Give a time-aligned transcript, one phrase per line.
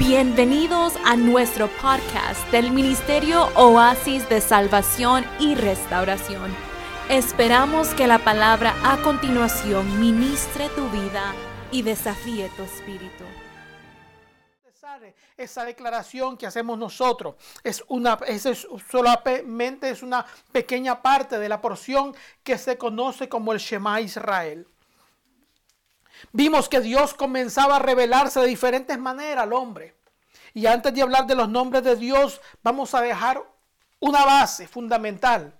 [0.00, 6.56] Bienvenidos a nuestro podcast del Ministerio Oasis de Salvación y Restauración.
[7.10, 11.34] Esperamos que la palabra a continuación ministre tu vida
[11.70, 13.24] y desafíe tu espíritu.
[15.36, 21.60] Esa declaración que hacemos nosotros es una, es solamente es una pequeña parte de la
[21.60, 24.66] porción que se conoce como el Shema Israel.
[26.32, 29.94] Vimos que Dios comenzaba a revelarse de diferentes maneras al hombre.
[30.54, 33.42] Y antes de hablar de los nombres de Dios, vamos a dejar
[34.00, 35.54] una base fundamental.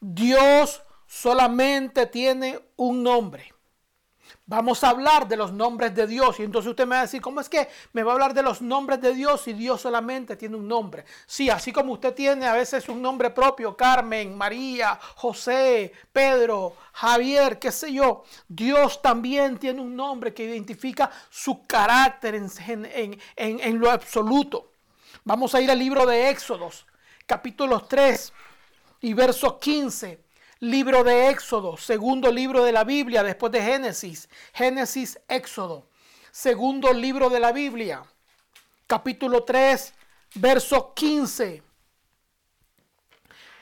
[0.00, 3.53] Dios solamente tiene un nombre.
[4.46, 6.38] Vamos a hablar de los nombres de Dios.
[6.38, 8.42] Y entonces usted me va a decir, ¿cómo es que me va a hablar de
[8.42, 11.06] los nombres de Dios si Dios solamente tiene un nombre?
[11.26, 17.58] Sí, así como usted tiene a veces un nombre propio, Carmen, María, José, Pedro, Javier,
[17.58, 18.24] qué sé yo.
[18.46, 24.72] Dios también tiene un nombre que identifica su carácter en, en lo absoluto.
[25.24, 26.86] Vamos a ir al libro de Éxodos,
[27.24, 28.30] capítulo 3
[29.00, 30.23] y verso 15
[30.70, 35.86] libro de Éxodo, segundo libro de la Biblia después de Génesis, Génesis, Éxodo,
[36.30, 38.02] segundo libro de la Biblia,
[38.86, 39.92] capítulo 3,
[40.34, 41.62] verso 15.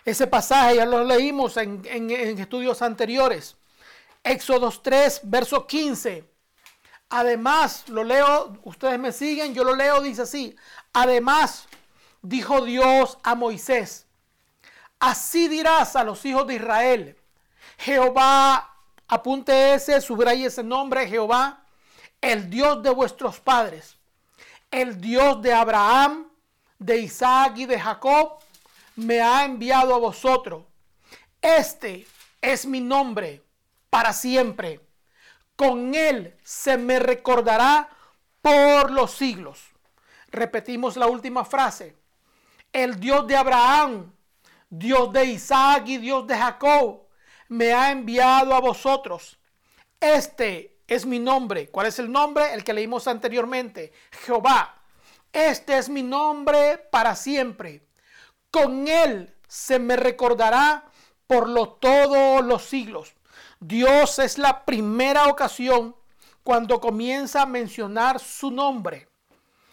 [0.05, 3.57] Ese pasaje ya lo leímos en, estudios anteriores.
[4.25, 6.29] Éxodo 3, verso 15.
[7.11, 10.57] Además, lo leo, ustedes me siguen, yo lo leo, dice así.
[10.93, 11.67] Además,
[12.23, 14.07] dijo Dios a Moisés,
[15.03, 17.17] Así dirás a los hijos de Israel.
[17.77, 18.73] Jehová,
[19.09, 21.65] apunte ese, subraye ese nombre, Jehová,
[22.21, 23.97] el Dios de vuestros padres,
[24.71, 26.29] el Dios de Abraham,
[26.79, 28.39] de Isaac y de Jacob,
[28.95, 30.63] me ha enviado a vosotros.
[31.41, 32.07] Este
[32.41, 33.43] es mi nombre
[33.91, 34.81] para siempre.
[35.57, 37.89] Con él se me recordará
[38.41, 39.65] por los siglos.
[40.29, 41.97] Repetimos la última frase.
[42.73, 44.13] El Dios de Abraham,
[44.75, 47.03] Dios de Isaac y Dios de Jacob,
[47.49, 49.39] me ha enviado a vosotros.
[50.01, 51.69] Este es mi nombre.
[51.69, 52.55] ¿Cuál es el nombre?
[52.55, 53.93] El que leímos anteriormente.
[54.25, 54.75] Jehová.
[55.31, 57.87] Este es mi nombre para siempre.
[58.51, 60.87] Con él se me recordará
[61.27, 63.13] por lo, todos los siglos.
[63.61, 65.95] Dios es la primera ocasión
[66.43, 69.12] cuando comienza a mencionar su nombre.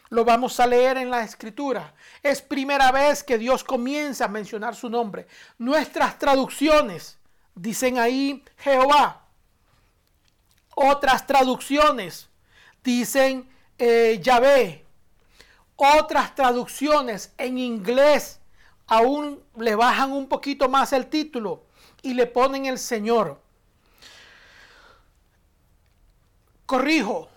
[0.09, 1.93] Lo vamos a leer en la escritura.
[2.23, 5.27] Es primera vez que Dios comienza a mencionar su nombre.
[5.57, 7.17] Nuestras traducciones
[7.53, 9.21] dicen ahí Jehová.
[10.75, 12.27] Otras traducciones
[12.83, 13.47] dicen
[13.77, 14.85] eh, Yahvé.
[15.75, 18.39] Otras traducciones en inglés
[18.87, 21.65] aún le bajan un poquito más el título
[22.01, 23.39] y le ponen el Señor.
[26.65, 27.29] Corrijo,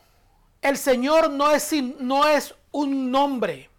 [0.60, 3.70] el Señor no es, no es un nombre.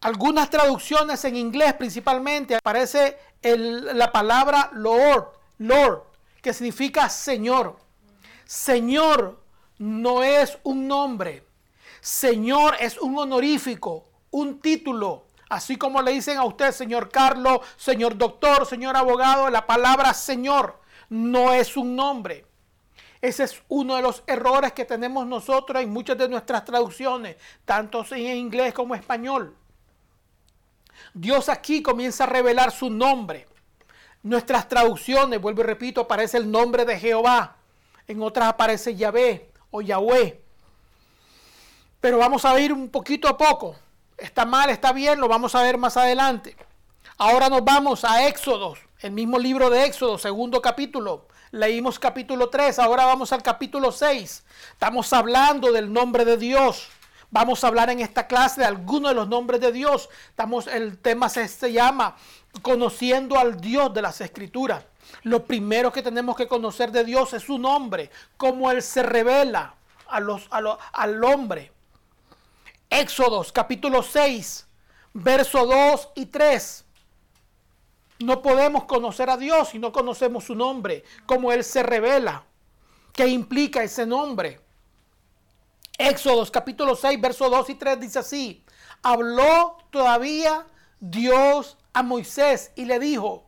[0.00, 6.04] Algunas traducciones en inglés principalmente aparece la palabra Lord, Lord,
[6.42, 7.78] que significa Señor.
[8.44, 9.42] Señor
[9.78, 11.46] no es un nombre.
[12.00, 15.24] Señor es un honorífico, un título.
[15.48, 20.80] Así como le dicen a usted, señor Carlos, señor doctor, señor abogado, la palabra Señor
[21.08, 22.46] no es un nombre.
[23.24, 28.04] Ese es uno de los errores que tenemos nosotros en muchas de nuestras traducciones, tanto
[28.10, 29.56] en inglés como en español.
[31.14, 33.46] Dios aquí comienza a revelar su nombre.
[34.22, 37.56] Nuestras traducciones, vuelvo y repito, aparece el nombre de Jehová.
[38.06, 40.42] En otras aparece Yahvé o Yahweh.
[42.02, 43.74] Pero vamos a ir un poquito a poco.
[44.18, 46.58] Está mal, está bien, lo vamos a ver más adelante.
[47.16, 51.26] Ahora nos vamos a Éxodos, el mismo libro de Éxodo, segundo capítulo.
[51.54, 54.44] Leímos capítulo 3, ahora vamos al capítulo 6.
[54.72, 56.88] Estamos hablando del nombre de Dios.
[57.30, 60.08] Vamos a hablar en esta clase de algunos de los nombres de Dios.
[60.30, 62.16] Estamos, el tema se, llama
[62.60, 64.84] Conociendo al Dios de las Escrituras.
[65.22, 69.76] Lo primero que tenemos que conocer de Dios es su nombre, cómo Él se revela
[70.08, 71.70] a los, al hombre.
[72.90, 74.66] Éxodos capítulo 6,
[75.12, 76.83] verso 2 y 3.
[78.20, 82.44] No podemos conocer a Dios si no conocemos su nombre, cómo Él se revela.
[83.12, 84.60] ¿Qué implica ese nombre?
[85.98, 88.64] Éxodos capítulo 6, verso 2 y 3 dice así.
[89.02, 90.66] Habló todavía
[91.00, 93.46] Dios a Moisés y le dijo,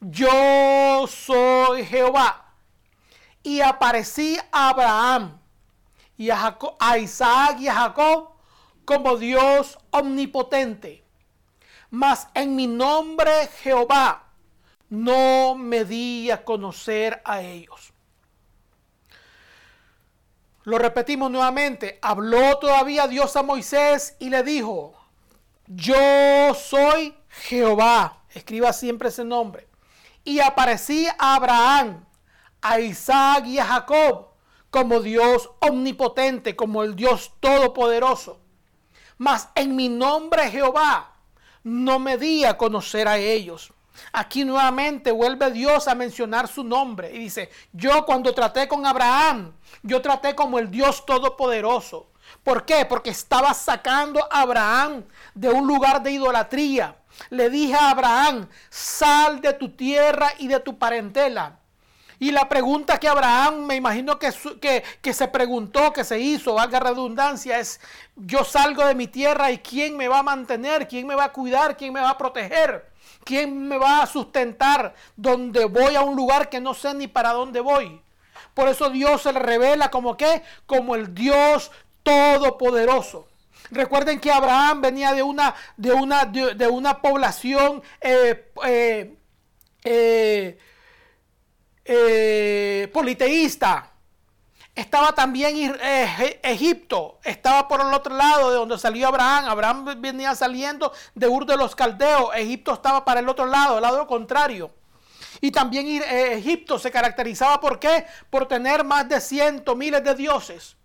[0.00, 2.54] yo soy Jehová.
[3.44, 5.38] Y aparecí a Abraham
[6.16, 8.30] y a Isaac y a Jacob
[8.84, 11.01] como Dios omnipotente
[11.92, 14.24] mas en mi nombre Jehová
[14.88, 17.92] no me di a conocer a ellos.
[20.64, 21.98] Lo repetimos nuevamente.
[22.00, 24.94] Habló todavía Dios a Moisés y le dijo,
[25.66, 28.22] yo soy Jehová.
[28.30, 29.68] Escriba siempre ese nombre.
[30.24, 32.06] Y aparecí a Abraham,
[32.62, 34.28] a Isaac y a Jacob
[34.70, 38.40] como Dios omnipotente, como el Dios todopoderoso.
[39.18, 41.11] Mas en mi nombre Jehová
[41.64, 43.72] no me di a conocer a ellos.
[44.12, 49.52] Aquí nuevamente vuelve Dios a mencionar su nombre y dice, yo cuando traté con Abraham,
[49.82, 52.10] yo traté como el Dios todopoderoso.
[52.42, 52.86] ¿Por qué?
[52.86, 55.04] Porque estaba sacando a Abraham
[55.34, 56.96] de un lugar de idolatría.
[57.30, 61.58] Le dije a Abraham, sal de tu tierra y de tu parentela.
[62.22, 64.30] Y la pregunta que Abraham, me imagino que,
[64.60, 67.80] que, que, se preguntó, que se hizo, valga redundancia, es,
[68.14, 71.32] yo salgo de mi tierra y quién me va a mantener, quién me va a
[71.32, 72.86] cuidar, quién me va a proteger,
[73.24, 77.32] quién me va a sustentar donde voy a un lugar que no sé ni para
[77.32, 78.00] dónde voy.
[78.54, 81.72] Por eso Dios se le revela como que, como el Dios
[82.04, 83.26] todopoderoso.
[83.72, 89.16] Recuerden que Abraham venía de una, de una, de, una población eh, eh,
[89.82, 90.58] eh,
[92.92, 93.88] politeísta.
[94.74, 95.78] Estaba también
[96.42, 99.44] Egipto, estaba por el otro lado de donde salió Abraham.
[99.46, 102.30] Abraham venía saliendo de Ur de los Caldeos.
[102.34, 104.70] Egipto estaba para el otro lado, el lado contrario.
[105.42, 108.06] Y también Egipto se caracterizaba por qué?
[108.30, 110.76] Por tener más de cientos, miles de dioses.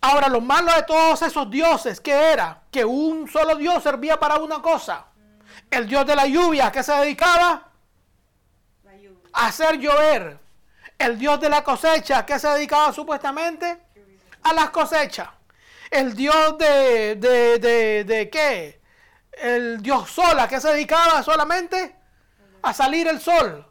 [0.00, 2.62] Ahora, lo malo de todos esos dioses, ¿qué era?
[2.70, 5.06] Que un solo dios servía para una cosa.
[5.70, 7.65] El dios de la lluvia, ¿qué se dedicaba?
[9.36, 10.38] Hacer llover.
[10.98, 13.78] El dios de la cosecha, ¿qué se dedicaba supuestamente?
[14.42, 15.28] A las cosechas.
[15.90, 18.80] El dios de, de, de, qué?
[19.32, 21.96] El dios sola, ¿qué se dedicaba solamente?
[22.62, 23.66] A salir el sol.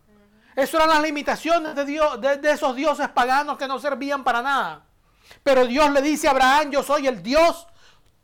[0.56, 4.86] Esas eran las limitaciones de, Dios, de esos dioses paganos que no servían para nada.
[5.44, 7.68] Pero Dios le dice a Abraham, yo soy el Dios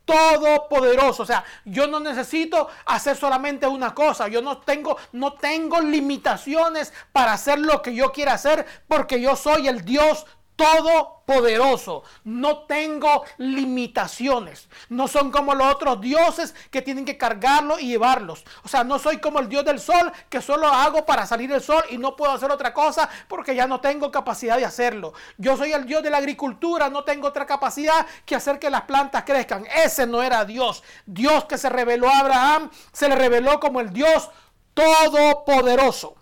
[0.04, 1.22] todopoderoso.
[1.22, 4.28] O sea, yo no necesito hacer solamente una cosa.
[4.28, 9.36] Yo no tengo, no tengo limitaciones para hacer lo que yo quiera hacer porque yo
[9.36, 10.26] soy el Dios
[10.56, 12.02] todopoderoso.
[12.24, 14.68] No tengo limitaciones.
[14.88, 18.44] No son como los otros dioses que tienen que cargarlo y llevarlos.
[18.64, 21.62] O sea, no soy como el dios del sol que solo hago para salir el
[21.62, 25.12] sol y no puedo hacer otra cosa porque ya no tengo capacidad de hacerlo.
[25.38, 28.82] Yo soy el dios de la agricultura, no tengo otra capacidad que hacer que las
[28.82, 29.66] plantas crezcan.
[29.66, 30.82] Ese no era Dios.
[31.06, 34.30] Dios que se reveló a Abraham se le reveló como el Dios
[34.74, 36.21] todopoderoso.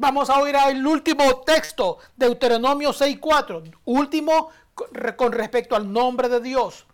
[0.00, 4.48] Vamos a oír el último texto, Deuteronomio 6.4, último
[5.14, 6.86] con respecto al nombre de Dios.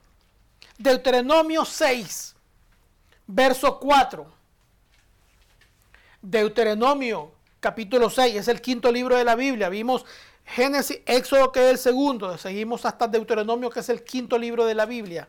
[0.76, 2.34] Deuteronomio 6,
[3.28, 4.26] verso 4.
[6.20, 7.30] Deuteronomio
[7.60, 9.68] capítulo 6, es el quinto libro de la Biblia.
[9.68, 10.04] Vimos
[10.44, 14.74] Génesis, Éxodo que es el segundo, seguimos hasta Deuteronomio que es el quinto libro de
[14.74, 15.28] la Biblia.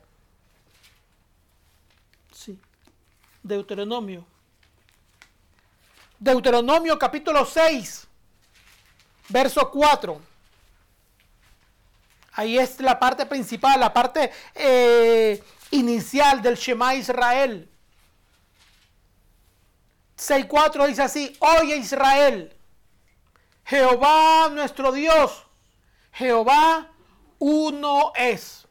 [2.32, 2.60] Sí,
[3.44, 4.26] Deuteronomio
[6.20, 8.08] Deuteronomio capítulo 6,
[9.30, 10.20] verso 4.
[12.34, 17.70] Ahí es la parte principal, la parte eh, inicial del Shema Israel.
[20.18, 22.56] 6.4 dice así, oye Israel,
[23.66, 25.46] Jehová nuestro Dios,
[26.14, 26.90] Jehová
[27.38, 28.68] uno es.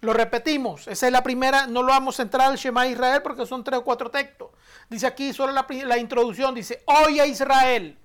[0.00, 3.46] Lo repetimos, esa es la primera, no lo vamos a entrar al Shema Israel porque
[3.46, 4.50] son tres o cuatro textos.
[4.88, 7.98] Dice aquí solo la, introducción, dice, oye Israel,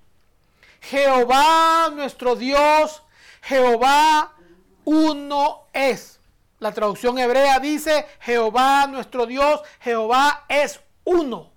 [0.82, 3.04] Jehová nuestro Dios,
[3.42, 4.34] Jehová
[4.84, 6.20] uno es.
[6.60, 11.52] La traducción hebrea dice, Jehová nuestro Dios, Jehová es uno.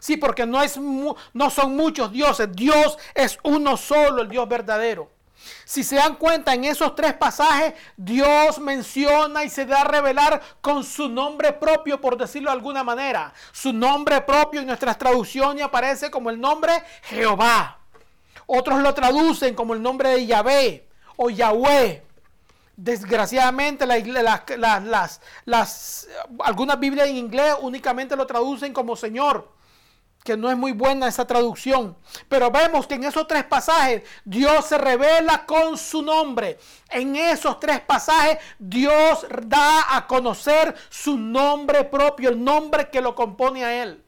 [0.00, 5.15] Sí, porque no, es, no son muchos dioses, Dios es uno solo, el Dios verdadero.
[5.64, 10.40] Si se dan cuenta, en esos tres pasajes Dios menciona y se da a revelar
[10.60, 13.32] con su nombre propio, por decirlo de alguna manera.
[13.52, 17.78] Su nombre propio en nuestras traducciones aparece como el nombre Jehová.
[18.46, 22.04] Otros lo traducen como el nombre de Yahvé o Yahweh.
[22.76, 26.08] Desgraciadamente, las,
[26.40, 29.55] algunas Biblias en inglés únicamente lo traducen como Señor
[30.26, 31.96] que no es muy buena esa traducción.
[32.28, 36.58] Pero vemos que en esos tres pasajes Dios se revela con su nombre.
[36.90, 43.14] En esos tres pasajes Dios da a conocer su nombre propio, el nombre que lo
[43.14, 44.02] compone a Él.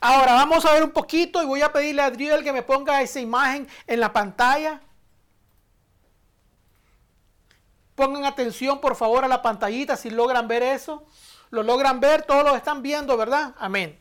[0.00, 3.00] Ahora vamos a ver un poquito y voy a pedirle a Adriel que me ponga
[3.00, 4.80] esa imagen en la pantalla.
[7.94, 11.06] Pongan atención por favor a la pantallita si logran ver eso.
[11.54, 12.22] ¿Lo logran ver?
[12.22, 13.54] Todos lo están viendo, ¿verdad?
[13.58, 13.96] Amén.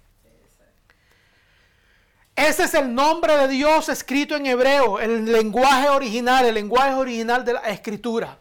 [2.35, 7.45] Ese es el nombre de Dios escrito en hebreo, el lenguaje original, el lenguaje original
[7.45, 8.39] de la escritura.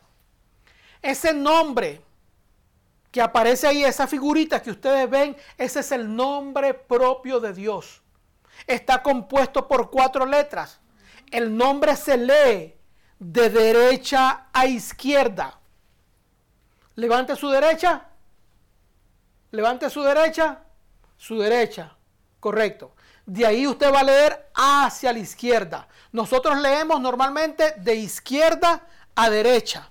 [1.02, 2.00] Ese nombre
[3.10, 8.00] que aparece ahí, esa figurita que ustedes ven, ese es el nombre propio de Dios.
[8.66, 10.80] Está compuesto por cuatro letras.
[11.30, 12.74] El nombre se lee
[13.18, 15.58] de derecha a izquierda.
[16.94, 18.06] Levante su derecha.
[19.52, 20.64] Levante su derecha.
[21.16, 21.96] Su derecha.
[22.40, 22.94] Correcto.
[23.24, 25.86] De ahí usted va a leer hacia la izquierda.
[26.10, 29.90] Nosotros leemos normalmente de izquierda a derecha.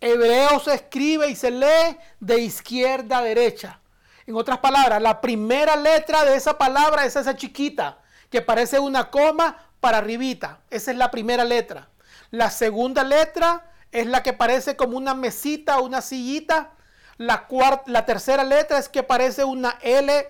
[0.00, 3.80] Hebreo se escribe y se lee de izquierda a derecha.
[4.26, 7.98] En otras palabras, la primera letra de esa palabra es esa chiquita,
[8.30, 10.60] que parece una coma para arribita.
[10.70, 11.88] Esa es la primera letra.
[12.30, 16.70] La segunda letra es la que parece como una mesita, una sillita.
[17.18, 17.46] La,
[17.86, 20.28] la tercera letra es que parece una L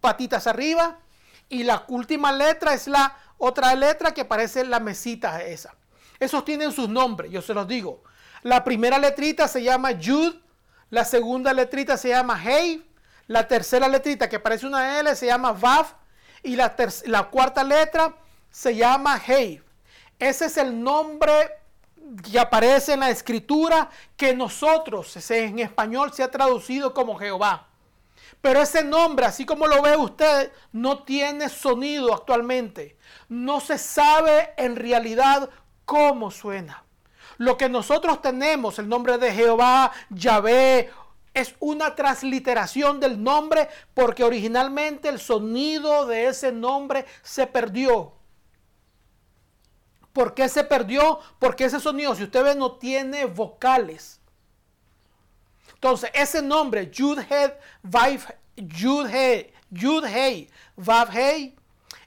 [0.00, 0.98] patitas arriba.
[1.48, 5.74] Y la última letra es la otra letra que parece la mesita esa.
[6.20, 8.02] Esos tienen sus nombres, yo se los digo.
[8.42, 10.34] La primera letrita se llama Yud,
[10.90, 12.84] la segunda letrita se llama Hey,
[13.26, 15.86] la tercera letrita que parece una L se llama Vav
[16.42, 16.74] y la,
[17.06, 18.14] la cuarta letra
[18.50, 19.62] se llama Hey.
[20.18, 21.32] Ese es el nombre
[22.16, 27.66] que aparece en la escritura que nosotros, en español se ha traducido como Jehová.
[28.40, 32.96] Pero ese nombre, así como lo ve usted, no tiene sonido actualmente.
[33.28, 35.50] No se sabe en realidad
[35.84, 36.84] cómo suena.
[37.38, 40.90] Lo que nosotros tenemos, el nombre de Jehová, Yahvé,
[41.34, 48.17] es una transliteración del nombre porque originalmente el sonido de ese nombre se perdió.
[50.18, 51.20] ¿Por qué se perdió?
[51.38, 54.18] Porque ese sonido, si usted ve, no tiene vocales.
[55.74, 57.56] Entonces, ese nombre, Yud-He,
[58.56, 61.54] Yud-He, Vav-He,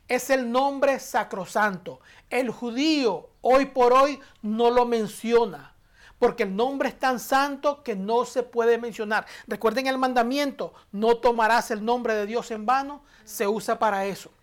[0.10, 2.02] es el nombre sacrosanto.
[2.30, 5.74] El judío hoy por hoy no lo menciona.
[6.20, 9.26] Porque el nombre es tan santo que no se puede mencionar.
[9.48, 14.34] Recuerden el mandamiento, no tomarás el nombre de Dios en vano, se usa para eso.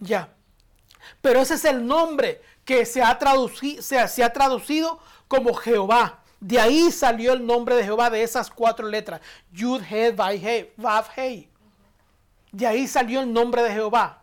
[0.00, 0.30] Ya.
[1.20, 6.20] Pero ese es el nombre que se ha, traducido, se, ha traducido como Jehová.
[6.40, 9.20] De ahí salió el nombre de Jehová de esas cuatro letras.
[9.52, 11.48] Yud, He, Vav, He.
[12.52, 14.22] De ahí salió el nombre de Jehová.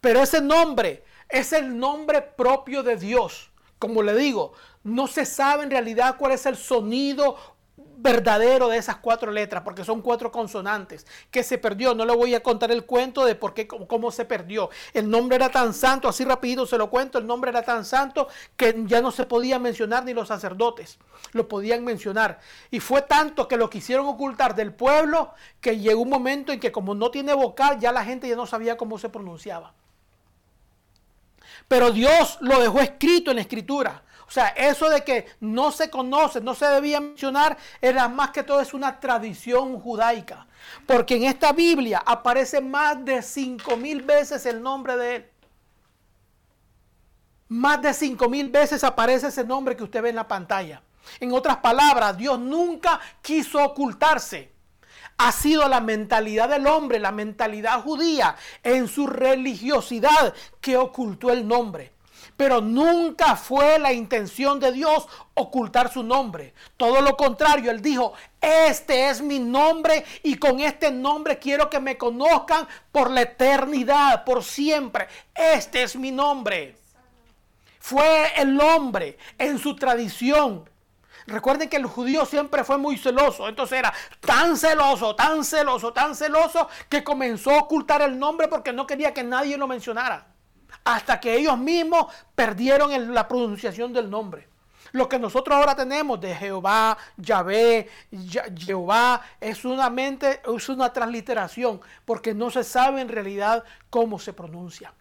[0.00, 3.50] Pero ese nombre es el nombre propio de Dios.
[3.78, 4.52] Como le digo,
[4.82, 7.36] no se sabe en realidad cuál es el sonido
[7.98, 11.94] verdadero de esas cuatro letras, porque son cuatro consonantes, que se perdió.
[11.94, 14.70] No le voy a contar el cuento de por qué, cómo, se perdió.
[14.94, 18.28] El nombre era tan santo, así rapidito se lo cuento, el nombre era tan santo
[18.56, 20.98] que ya no se podía mencionar ni los sacerdotes
[21.32, 22.40] lo podían mencionar.
[22.70, 26.72] Y fue tanto que lo quisieron ocultar del pueblo que llegó un momento en que
[26.72, 29.74] como no tiene vocal, ya la gente ya no sabía cómo se pronunciaba.
[31.66, 34.02] Pero Dios lo dejó escrito en la escritura.
[34.28, 38.42] O sea, eso de que no se conoce, no se debía mencionar, era más que
[38.42, 40.46] todo es una tradición judaica.
[40.86, 45.30] Porque en esta Biblia aparece más de cinco mil veces el nombre de él.
[47.48, 50.82] Más de cinco mil veces aparece ese nombre que usted ve en la pantalla.
[51.20, 54.52] En otras palabras, Dios nunca quiso ocultarse
[55.20, 61.46] ha sido la mentalidad del hombre, la mentalidad judía, en su religiosidad que ocultó el
[61.46, 61.97] nombre.
[62.38, 66.54] Pero nunca fue la intención de Dios ocultar su nombre.
[66.78, 71.80] Todo lo contrario, Él dijo, este es mi nombre y con este nombre quiero que
[71.80, 75.08] me conozcan por la eternidad, por siempre.
[75.34, 76.76] Este es mi nombre.
[77.78, 80.64] Fue el hombre en su tradición
[81.28, 83.48] Recuerden que el judío siempre fue muy celoso.
[83.48, 88.72] Entonces era tan celoso, tan celoso, tan celoso que comenzó a ocultar el nombre porque
[88.72, 90.26] no quería que nadie lo mencionara.
[90.84, 94.48] Hasta que ellos mismos perdieron la pronunciación del nombre.
[94.92, 97.88] Lo que nosotros ahora tenemos de Jehová, Yahvé,
[98.56, 104.32] Jehová, es una, mente, es una transliteración porque no se sabe en realidad cómo se
[104.32, 104.92] pronuncia.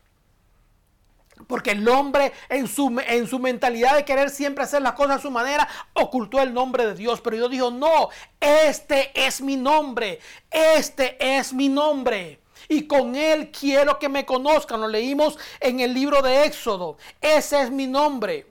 [1.45, 5.21] Porque el hombre en su, en su mentalidad de querer siempre hacer las cosas a
[5.21, 7.21] su manera, ocultó el nombre de Dios.
[7.21, 8.09] Pero Dios dijo, no,
[8.39, 10.19] este es mi nombre,
[10.49, 12.39] este es mi nombre.
[12.69, 14.81] Y con él quiero que me conozcan.
[14.81, 16.97] Lo leímos en el libro de Éxodo.
[17.21, 18.45] Ese es mi nombre.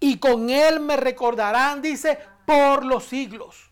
[0.00, 3.68] Y con él me recordarán, dice, por los siglos.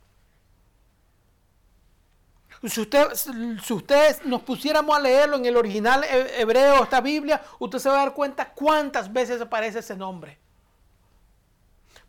[2.65, 7.79] Si, usted, si ustedes nos pusiéramos a leerlo en el original hebreo, esta Biblia, usted
[7.79, 10.39] se va a dar cuenta cuántas veces aparece ese nombre.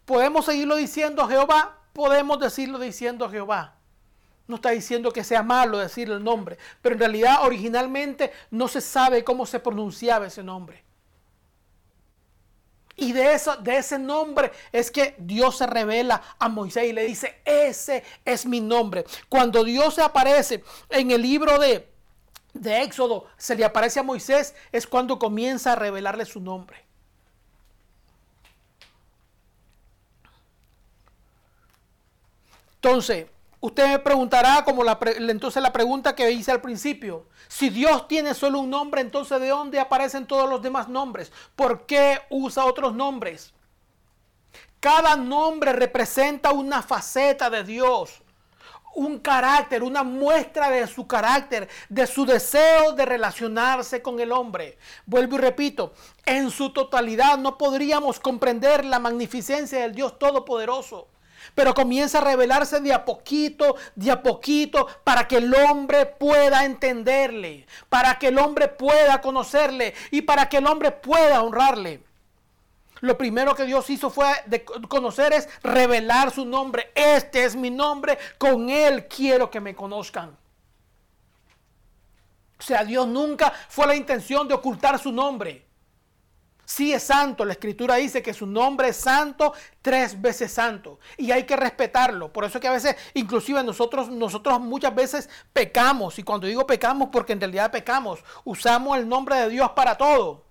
[0.05, 3.76] Podemos seguirlo diciendo Jehová, podemos decirlo diciendo Jehová.
[4.47, 8.79] No está diciendo que sea malo decir el nombre, pero en realidad originalmente no se
[8.81, 10.83] sabe cómo se pronunciaba ese nombre.
[12.99, 17.05] Y de, eso, de ese nombre es que Dios se revela a Moisés y le
[17.05, 19.05] dice, ese es mi nombre.
[19.29, 21.87] Cuando Dios se aparece en el libro de,
[22.53, 26.87] de Éxodo, se le aparece a Moisés, es cuando comienza a revelarle su nombre.
[32.75, 33.27] Entonces,
[33.59, 38.59] usted me preguntará, como entonces la pregunta que hice al principio, si Dios tiene solo
[38.59, 41.31] un nombre, entonces ¿de dónde aparecen todos los demás nombres?
[41.55, 43.53] ¿Por qué usa otros nombres?
[44.79, 48.21] Cada nombre representa una faceta de Dios,
[48.93, 54.77] un carácter, una muestra de su carácter, de su deseo de relacionarse con el hombre.
[55.05, 55.93] Vuelvo y repito,
[56.25, 61.07] en su totalidad no podríamos comprender la magnificencia del Dios Todopoderoso
[61.55, 66.65] pero comienza a revelarse de a poquito, de a poquito, para que el hombre pueda
[66.65, 72.03] entenderle, para que el hombre pueda conocerle y para que el hombre pueda honrarle.
[73.01, 76.91] Lo primero que Dios hizo fue de conocer es revelar su nombre.
[76.95, 80.35] Este es mi nombre, con él quiero que me conozcan.
[82.59, 85.66] O sea, Dios nunca fue la intención de ocultar su nombre.
[86.69, 91.31] Sí es santo, la escritura dice que su nombre es santo, tres veces santo, y
[91.31, 92.33] hay que respetarlo.
[92.33, 97.07] Por eso que a veces, inclusive nosotros, nosotros muchas veces pecamos, y cuando digo pecamos,
[97.09, 100.43] porque en realidad pecamos, usamos el nombre de Dios para todo.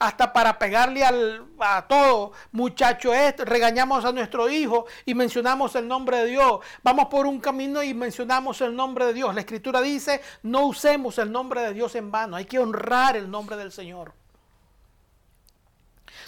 [0.00, 5.86] Hasta para pegarle al, a todo, muchacho, esto, regañamos a nuestro hijo y mencionamos el
[5.86, 6.58] nombre de Dios.
[6.82, 9.32] Vamos por un camino y mencionamos el nombre de Dios.
[9.32, 13.30] La escritura dice, no usemos el nombre de Dios en vano, hay que honrar el
[13.30, 14.19] nombre del Señor.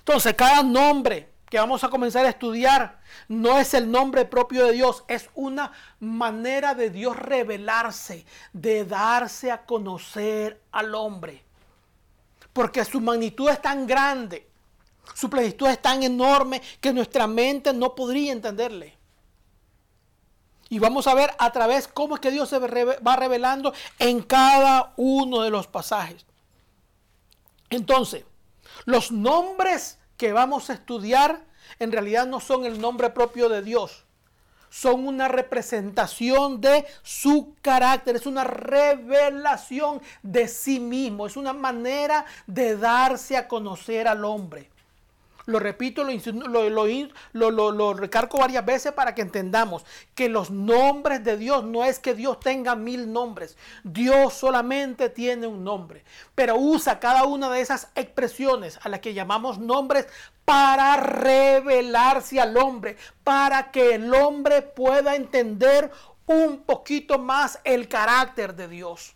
[0.05, 4.73] Entonces, cada nombre que vamos a comenzar a estudiar no es el nombre propio de
[4.73, 11.45] Dios, es una manera de Dios revelarse, de darse a conocer al hombre.
[12.53, 14.49] Porque su magnitud es tan grande,
[15.15, 18.99] su plenitud es tan enorme que nuestra mente no podría entenderle.
[20.69, 24.95] Y vamos a ver a través cómo es que Dios se va revelando en cada
[24.97, 26.27] uno de los pasajes.
[27.71, 28.25] Entonces,
[28.85, 31.45] los nombres que vamos a estudiar
[31.79, 34.05] en realidad no son el nombre propio de Dios.
[34.71, 42.25] Son una representación de su carácter, es una revelación de sí mismo, es una manera
[42.47, 44.72] de darse a conocer al hombre.
[45.47, 51.37] Lo repito, lo, lo, lo, recargo varias veces para que entendamos que los nombres de
[51.37, 53.57] Dios no es que Dios tenga mil nombres.
[53.83, 56.05] Dios solamente tiene un nombre.
[56.35, 60.07] Pero usa cada una de esas expresiones a las que llamamos nombres
[60.45, 65.91] para revelarse al hombre, para que el hombre pueda entender
[66.27, 69.15] un poquito más el carácter de Dios.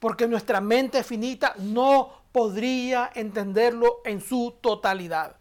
[0.00, 5.36] Porque nuestra mente finita no podría entenderlo en su totalidad.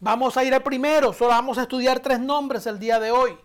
[0.00, 3.38] Vamos a ir al primero, solo vamos a estudiar tres nombres el día de hoy.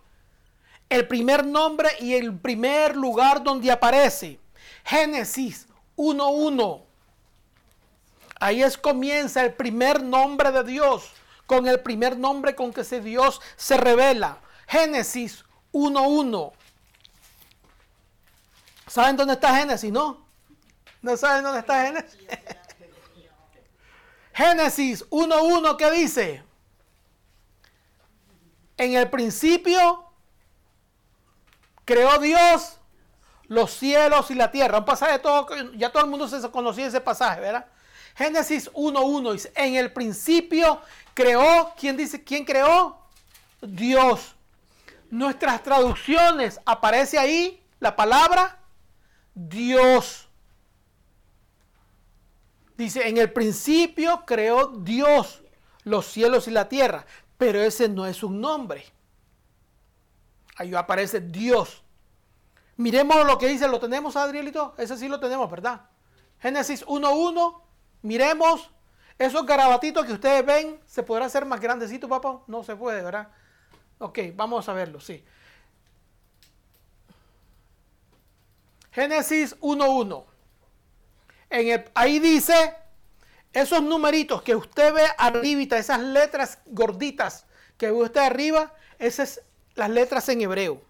[0.90, 4.40] El primer nombre y el primer lugar donde aparece.
[4.84, 6.84] Génesis 1.1.
[8.40, 11.12] Ahí es comienza el primer nombre de Dios,
[11.46, 14.40] con el primer nombre con que Dios se revela.
[14.68, 16.54] Génesis 1.1.
[18.90, 20.18] ¿Saben dónde está Génesis, no?
[21.02, 22.20] ¿No saben dónde está Génesis?
[24.34, 26.44] Génesis 1.1 ¿qué dice?
[28.78, 30.06] En el principio
[31.86, 32.78] creó Dios
[33.48, 34.80] los cielos y la tierra.
[34.80, 37.68] Un pasaje todo, ya todo el mundo se conocía ese pasaje, ¿verdad?
[38.16, 40.82] Génesis 1.1 dice, en el principio
[41.14, 42.24] creó, ¿quién dice?
[42.24, 42.98] ¿Quién creó?
[43.62, 44.36] Dios.
[45.12, 48.60] Nuestras traducciones aparece ahí la palabra
[49.48, 50.28] Dios.
[52.78, 55.44] Dice, en el principio creó Dios
[55.84, 57.06] los cielos y la tierra,
[57.38, 58.86] pero ese no es un nombre.
[60.58, 61.84] Ahí aparece Dios.
[62.76, 64.74] Miremos lo que dice, ¿lo tenemos, Adrielito?
[64.78, 65.82] Ese sí lo tenemos, ¿verdad?
[66.40, 67.62] Génesis 1.1,
[68.02, 68.70] miremos
[69.18, 72.42] esos garabatitos que ustedes ven, ¿se podrá hacer más grandecito, papá?
[72.48, 73.30] No se puede, ¿verdad?
[73.98, 75.24] Ok, vamos a verlo, sí.
[79.00, 80.30] Génesis 1.1
[81.96, 82.76] ahí dice,
[83.54, 87.46] esos numeritos que usted ve arribita, esas letras gorditas
[87.78, 89.44] que ve usted arriba, esas son
[89.76, 90.82] las letras en hebreo.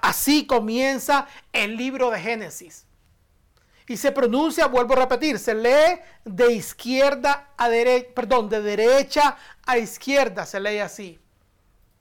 [0.00, 2.86] Así comienza el libro de Génesis.
[3.86, 9.36] Y se pronuncia, vuelvo a repetir, se lee de izquierda a derecha, perdón, de derecha
[9.66, 11.20] a izquierda, se lee así.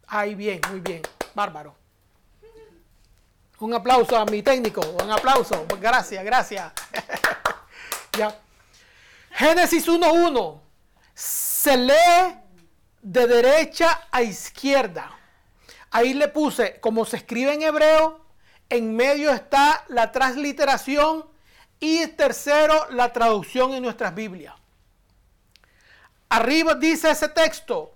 [0.08, 1.02] Ahí bien, muy bien.
[1.34, 1.81] Bárbaro.
[3.62, 4.82] Un aplauso a mi técnico.
[4.82, 5.68] Un aplauso.
[5.80, 6.74] Gracias, gracias.
[8.18, 8.36] ya.
[9.30, 10.60] Génesis 1.1.
[11.14, 12.40] Se lee
[13.04, 15.12] de derecha a izquierda.
[15.92, 18.26] Ahí le puse, como se escribe en hebreo,
[18.70, 21.26] en medio está la transliteración
[21.80, 24.56] y tercero, la traducción en nuestras Biblias.
[26.30, 27.94] Arriba dice ese texto,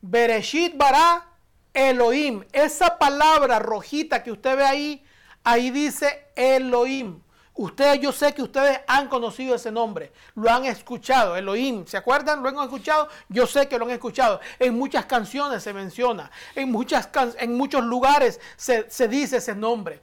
[0.00, 1.26] Bereshit bara
[1.76, 2.42] Elohim.
[2.52, 5.04] Esa palabra rojita que usted ve ahí,
[5.44, 7.20] ahí dice Elohim.
[7.54, 12.42] Ustedes, yo sé que ustedes han conocido ese nombre, lo han escuchado, Elohim, ¿se acuerdan?
[12.42, 13.08] ¿Lo han escuchado?
[13.30, 14.40] Yo sé que lo han escuchado.
[14.58, 17.08] En muchas canciones se menciona, en, muchas
[17.38, 20.02] en muchos lugares se, se dice ese nombre.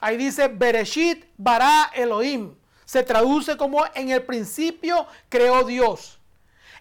[0.00, 2.54] Ahí dice Bereshit bara Elohim.
[2.84, 6.18] Se traduce como en el principio creó Dios.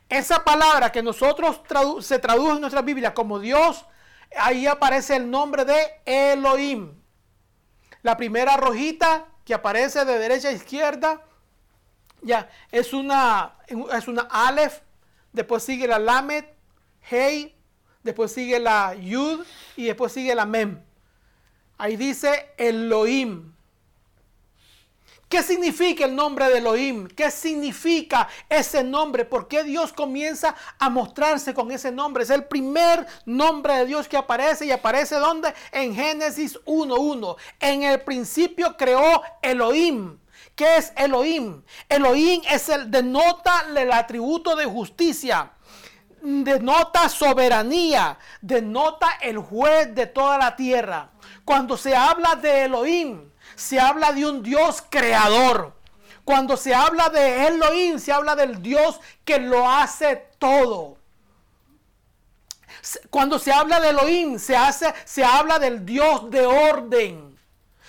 [0.10, 1.62] Esa palabra que nosotros
[2.02, 3.86] se traduce en nuestra Biblia como Dios,
[4.36, 6.94] ahí aparece el nombre de Elohim.
[8.02, 11.24] La primera rojita que aparece de derecha a izquierda,
[12.22, 14.80] ya, es una, es una Aleph,
[15.32, 16.46] después sigue la Lamed,
[17.10, 17.56] Hey,
[18.04, 19.46] después sigue la Yud
[19.78, 20.82] y después sigue la Mem.
[21.78, 23.54] Ahí dice Elohim.
[25.30, 27.08] ¿Qué significa el nombre de Elohim?
[27.08, 29.26] ¿Qué significa ese nombre?
[29.26, 32.24] ¿Por qué Dios comienza a mostrarse con ese nombre?
[32.24, 35.54] Es el primer nombre de Dios que aparece y aparece ¿dónde?
[35.74, 37.36] En Génesis 1.1.
[37.60, 40.18] En el principio creó Elohim.
[40.56, 41.62] ¿Qué es Elohim?
[41.90, 45.52] Elohim es el denota el atributo de justicia
[46.22, 51.12] denota soberanía, denota el juez de toda la tierra.
[51.46, 55.74] Cuando se habla de Elohim, se habla de un Dios creador.
[56.24, 60.98] Cuando se habla de Elohim, se habla del Dios que lo hace todo.
[63.10, 67.38] Cuando se habla de Elohim, se, hace, se habla del Dios de orden.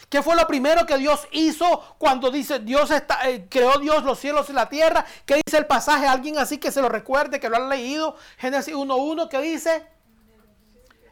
[0.09, 4.18] ¿Qué fue lo primero que Dios hizo cuando dice Dios está, eh, creó Dios los
[4.18, 5.04] cielos y la tierra?
[5.26, 6.07] ¿Qué dice el pasaje?
[6.07, 8.16] Alguien así que se lo recuerde, que lo han leído.
[8.38, 9.87] Génesis 1.1 que dice,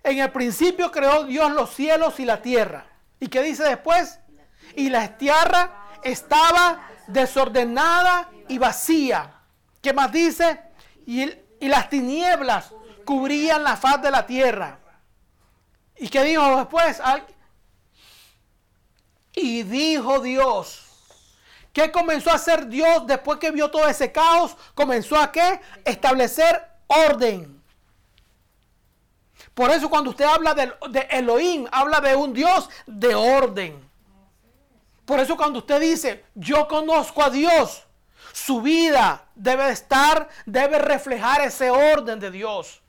[0.03, 2.87] en el principio creó Dios los cielos y la tierra.
[3.21, 4.19] ¿Y qué dice después?
[4.77, 9.33] Y la tierra estaba desordenada y vacía.
[9.81, 10.61] ¿Qué más dice?
[11.07, 12.71] Y, las tinieblas
[13.05, 14.79] cubrían la faz de la tierra.
[15.97, 17.01] ¿Y qué dijo después?
[19.35, 20.83] Y dijo Dios.
[21.73, 24.57] ¿Qué comenzó a hacer Dios después que vio todo ese caos?
[24.75, 25.61] Comenzó a qué?
[25.85, 27.63] Establecer orden.
[29.55, 33.86] Por eso cuando usted habla de, de Elohim, habla de un Dios de orden.
[35.07, 37.85] Por eso cuando usted dice, yo conozco a Dios,
[38.33, 42.83] su vida debe estar, debe reflejar ese orden de Dios.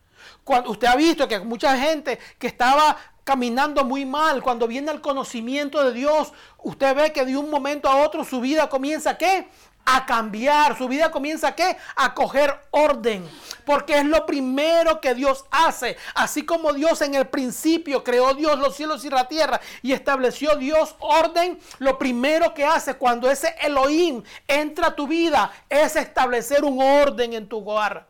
[0.43, 4.99] Cuando usted ha visto que mucha gente que estaba caminando muy mal, cuando viene el
[4.99, 9.47] conocimiento de Dios, usted ve que de un momento a otro su vida comienza ¿qué?
[9.89, 11.77] A cambiar, su vida comienza qué?
[11.95, 13.25] A coger orden,
[13.65, 18.59] porque es lo primero que Dios hace, así como Dios en el principio creó Dios
[18.59, 23.55] los cielos y la tierra y estableció Dios orden, lo primero que hace cuando ese
[23.61, 28.07] Elohim entra a tu vida es establecer un orden en tu hogar.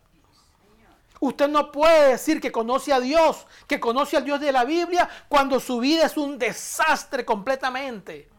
[1.19, 5.07] Usted no puede decir que conoce a Dios, que conoce al Dios de la Biblia,
[5.29, 8.29] cuando su vida es un desastre completamente.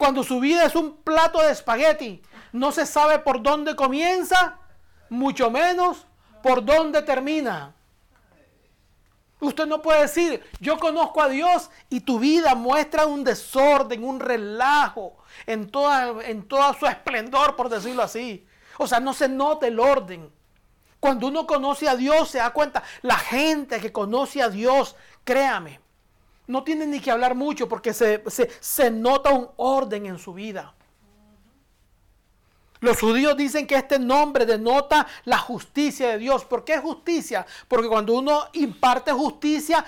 [0.00, 4.58] Cuando su vida es un plato de espagueti, no se sabe por dónde comienza,
[5.08, 6.06] mucho menos
[6.42, 7.74] por dónde termina.
[9.40, 14.20] Usted no puede decir, yo conozco a Dios y tu vida muestra un desorden, un
[14.20, 18.46] relajo en toda, en todo su esplendor, por decirlo así.
[18.76, 20.30] O sea, no se nota el orden.
[21.00, 25.80] Cuando uno conoce a Dios, se da cuenta, la gente que conoce a Dios, créame,
[26.46, 30.34] no tiene ni que hablar mucho porque se, se, se nota un orden en su
[30.34, 30.74] vida.
[32.80, 36.44] Los judíos dicen que este nombre denota la justicia de Dios.
[36.44, 37.46] ¿Por qué justicia?
[37.68, 39.84] Porque cuando uno imparte justicia,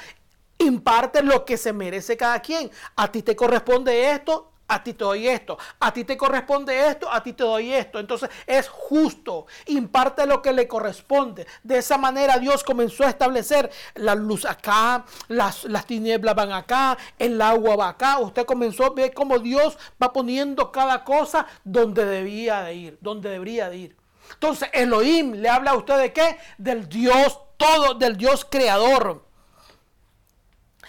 [0.58, 2.70] imparte lo que se merece cada quien.
[2.96, 7.12] A ti te corresponde esto, a ti te doy esto, a ti te corresponde esto,
[7.12, 7.98] a ti te doy esto.
[7.98, 11.46] Entonces es justo, imparte lo que le corresponde.
[11.62, 16.96] De esa manera Dios comenzó a establecer la luz acá, las, las tinieblas van acá,
[17.18, 18.18] el agua va acá.
[18.18, 23.30] Usted comenzó a ver cómo Dios va poniendo cada cosa donde debía de ir, donde
[23.30, 23.96] debería de ir.
[24.32, 26.38] Entonces Elohim le habla a usted de qué?
[26.56, 29.24] Del Dios todo, del Dios creador.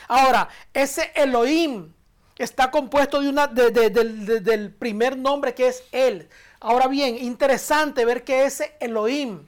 [0.07, 1.92] Ahora, ese Elohim
[2.37, 6.29] está compuesto de una, del primer nombre que es Él.
[6.59, 9.45] Ahora bien, interesante ver que ese Elohim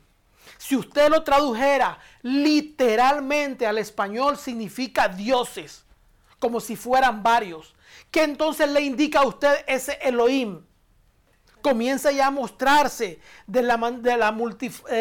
[0.58, 5.86] Si usted lo tradujera literalmente al español, significa dioses,
[6.40, 7.74] como si fueran varios.
[8.12, 10.62] ¿Qué entonces le indica a usted ese Elohim?
[11.62, 14.32] Comienza ya a mostrarse de la, de la,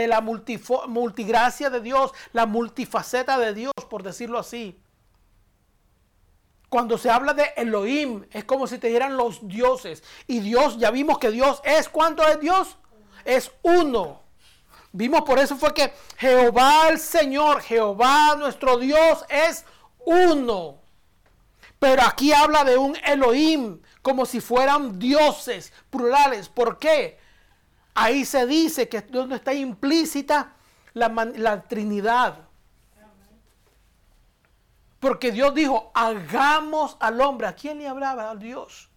[0.07, 4.79] la multigracia de Dios, la multifaceta de Dios, por decirlo así.
[6.75, 10.03] Cuando se habla de Elohim, es como si te dieran los dioses.
[10.27, 12.79] Y Dios, ya vimos que Dios es, ¿cuánto es Dios?
[13.25, 14.23] Es uno.
[14.91, 19.65] Vimos por eso fue que Jehová el Señor, Jehová nuestro Dios es
[20.05, 20.79] uno.
[21.79, 26.49] Pero aquí habla de un Elohim, como si fueran dioses plurales.
[26.49, 27.21] ¿Por qué?
[27.95, 30.55] Ahí se dice que donde está implícita
[30.93, 32.44] la, la Trinidad.
[35.05, 37.47] Porque Dios dijo, hagamos al hombre.
[37.47, 38.31] ¿A quién le hablaba?
[38.31, 38.89] A Dios.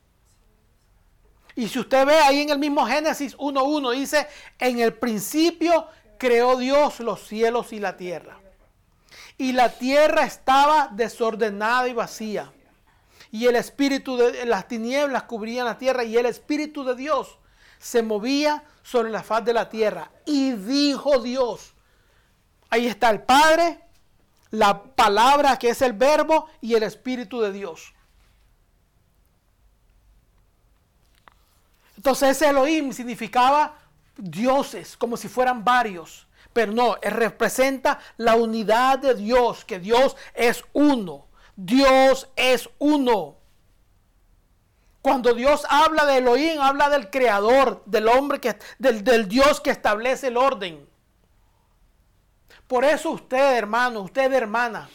[1.54, 4.26] Y si usted ve ahí en el mismo Génesis 1.1, dice,
[4.58, 5.86] en el principio
[6.18, 8.40] creó Dios los cielos y la tierra.
[9.38, 12.54] Y la tierra estaba desordenada y vacía.
[13.30, 17.38] Y el espíritu de las tinieblas cubrían la tierra y el espíritu de Dios
[17.80, 20.10] se movía sobre la faz de la tierra.
[20.26, 21.74] Y dijo Dios,
[22.70, 23.82] ahí está el Padre,
[24.52, 27.94] la palabra que es el verbo y el Espíritu de Dios.
[31.96, 33.76] Entonces ese Elohim significaba
[34.16, 36.28] dioses, como si fueran varios.
[36.54, 41.28] Pero no, representa la unidad de Dios, que Dios es uno.
[41.56, 43.36] Dios es uno.
[45.02, 49.72] Cuando Dios habla de Elohim, habla del creador, del hombre, que, del, del Dios que
[49.72, 50.88] establece el orden.
[52.68, 54.90] Por eso usted, hermano, usted, hermana,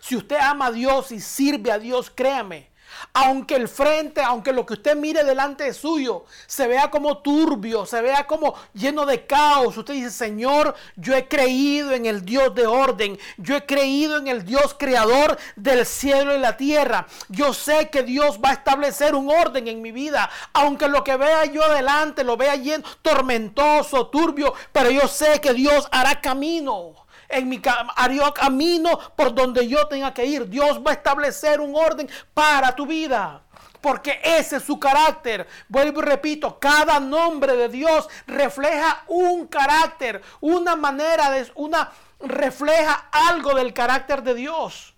[0.00, 2.68] si usted ama a Dios y sirve a Dios, créame,
[3.12, 7.84] aunque el frente, aunque lo que usted mire delante de suyo se vea como turbio,
[7.84, 12.54] se vea como lleno de caos, usted dice, Señor, yo he creído en el Dios
[12.54, 17.06] de orden, yo he creído en el Dios creador del cielo y la tierra.
[17.28, 21.16] Yo sé que Dios va a establecer un orden en mi vida, aunque lo que
[21.16, 27.05] vea yo adelante lo vea lleno, tormentoso, turbio, pero yo sé que Dios hará camino
[27.28, 30.48] en mi camino por donde yo tenga que ir.
[30.48, 33.42] Dios va a establecer un orden para tu vida.
[33.80, 35.46] Porque ese es su carácter.
[35.68, 43.08] Vuelvo y repito, cada nombre de Dios refleja un carácter, una manera de una refleja
[43.12, 44.94] algo del carácter de Dios.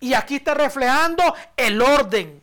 [0.00, 1.22] Y aquí está reflejando
[1.56, 2.41] el orden.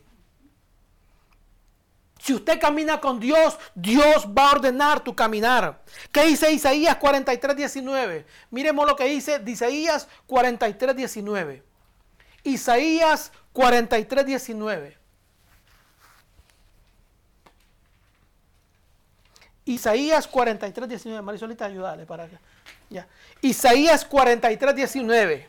[2.20, 5.80] Si usted camina con Dios, Dios va a ordenar tu caminar.
[6.12, 8.26] ¿Qué dice Isaías 43, 19?
[8.50, 11.62] Miremos lo que dice Isaías 43, 19.
[12.44, 14.98] Isaías 43, 19.
[19.64, 21.22] Isaías 43, 19.
[21.22, 22.38] Marisolita, ayúdale para acá.
[22.90, 23.06] Ya.
[23.40, 25.48] Isaías 43, 19.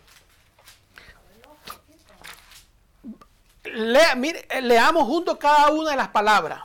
[3.64, 6.64] Leamos juntos cada una de las palabras.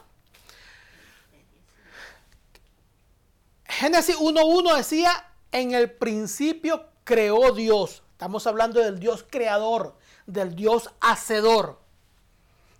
[3.64, 5.10] Génesis 1.1 decía,
[5.52, 8.02] en el principio creó Dios.
[8.12, 11.80] Estamos hablando del Dios creador, del Dios hacedor.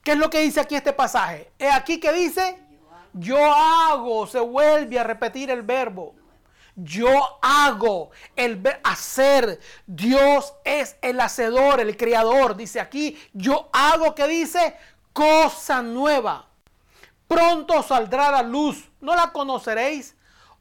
[0.02, 1.50] ¿Qué es lo que dice aquí este pasaje?
[1.59, 2.59] Es aquí que dice,
[3.12, 6.14] yo hago, se vuelve a repetir el verbo.
[6.76, 9.58] Yo hago el hacer.
[9.86, 12.56] Dios es el hacedor, el creador.
[12.56, 14.76] Dice aquí, yo hago que dice
[15.12, 16.48] cosa nueva.
[17.26, 18.90] Pronto saldrá la luz.
[19.00, 20.14] No la conoceréis.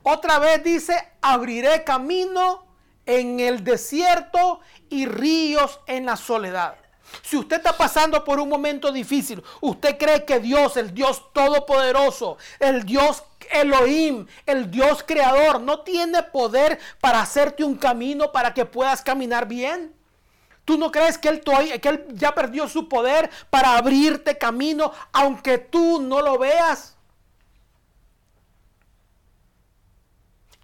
[0.03, 2.65] Otra vez dice, abriré camino
[3.05, 6.77] en el desierto y ríos en la soledad.
[7.21, 12.37] Si usted está pasando por un momento difícil, usted cree que Dios, el Dios todopoderoso,
[12.59, 18.65] el Dios Elohim, el Dios creador, no tiene poder para hacerte un camino para que
[18.65, 19.93] puedas caminar bien.
[20.65, 25.59] ¿Tú no crees que él, que él ya perdió su poder para abrirte camino aunque
[25.59, 26.97] tú no lo veas?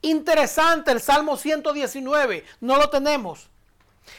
[0.01, 3.50] Interesante el Salmo 119, no lo tenemos.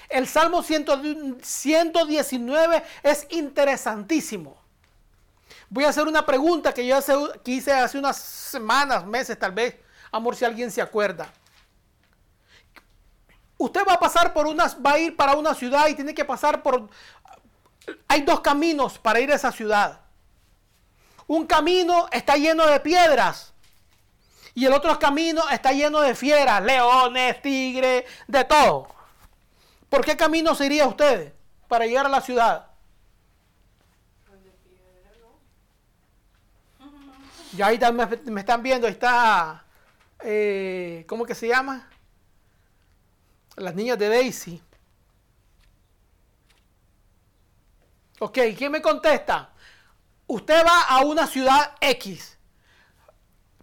[0.09, 4.57] El Salmo 119 es interesantísimo.
[5.69, 6.99] Voy a hacer una pregunta que yo
[7.47, 9.77] hice hace unas semanas, meses tal vez.
[10.11, 11.33] Amor, si alguien se acuerda.
[13.57, 16.25] Usted va a pasar por unas, va a ir para una ciudad y tiene que
[16.25, 16.89] pasar por...
[18.09, 20.01] Hay dos caminos para ir a esa ciudad.
[21.27, 23.53] Un camino está lleno de piedras.
[24.55, 28.89] Y el otro camino está lleno de fieras, leones, tigres, de todo.
[29.93, 31.35] ¿Por qué camino se iría usted
[31.69, 32.67] para llegar a la ciudad?
[37.55, 37.79] Ya ahí
[38.25, 39.67] me, están viendo, ahí está,
[40.21, 41.91] eh, ¿cómo que se llama?
[43.57, 44.63] las niñas de Daisy.
[48.19, 49.51] Ok, ¿quién me contesta?
[50.27, 52.39] Usted va a una ciudad X.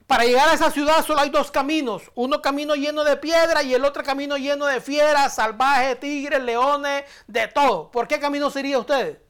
[0.10, 2.12] Para llegar a esa ciudad solo hay dos caminos.
[2.16, 7.04] Uno camino lleno de piedra y el otro camino lleno de fieras, salvajes, tigres, leones,
[7.28, 7.92] de todo.
[7.92, 9.22] ¿Por qué camino sería usted?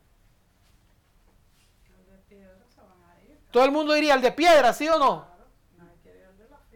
[3.52, 5.28] Todo el mundo iría al de piedra, ¿sí o no?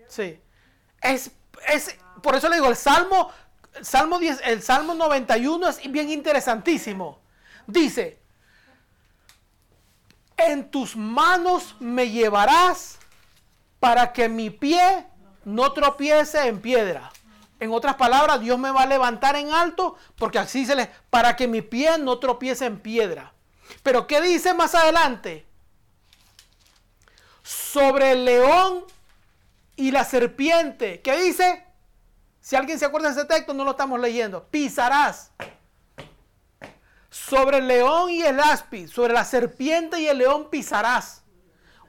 [0.10, 0.38] Sí.
[1.02, 1.32] Es,
[1.70, 3.32] es, por eso le digo, el Salmo,
[3.74, 7.22] el Salmo, 10, el Salmo 91 es bien interesantísimo.
[7.66, 8.20] Dice,
[10.36, 13.00] en tus manos me llevarás
[13.84, 15.06] para que mi pie
[15.43, 17.12] no tropiece en piedra.
[17.60, 21.36] En otras palabras, Dios me va a levantar en alto porque así se le para
[21.36, 23.34] que mi pie no tropiece en piedra.
[23.84, 25.46] Pero ¿qué dice más adelante?
[27.43, 28.86] Sobre el león
[29.76, 31.02] y la serpiente.
[31.02, 31.65] ¿Qué dice?
[32.39, 34.46] Si alguien se acuerda de ese texto, no lo estamos leyendo.
[34.46, 35.32] Pisarás
[37.10, 41.23] sobre el león y el aspi, sobre la serpiente y el león pisarás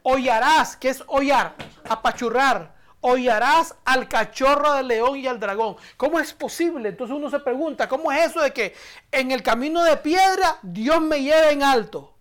[0.04, 1.56] hollarás, que es hollar,
[1.88, 5.76] apachurrar, hollarás al cachorro del león y al dragón.
[5.96, 6.90] ¿Cómo es posible?
[6.90, 8.74] Entonces uno se pregunta, ¿cómo es eso de que
[9.10, 12.14] en el camino de piedra Dios me lleve en alto?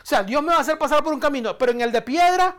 [0.00, 2.00] O sea, Dios me va a hacer pasar por un camino, pero en el de
[2.00, 2.56] piedra,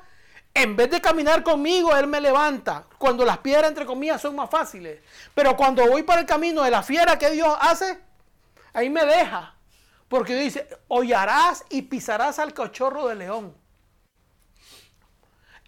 [0.54, 2.86] en vez de caminar conmigo, Él me levanta.
[2.98, 5.02] Cuando las piedras, entre comillas, son más fáciles.
[5.34, 8.00] Pero cuando voy por el camino de la fiera que Dios hace,
[8.74, 9.56] ahí me deja.
[10.10, 13.56] Porque dice, hollarás y pisarás al cachorro del león.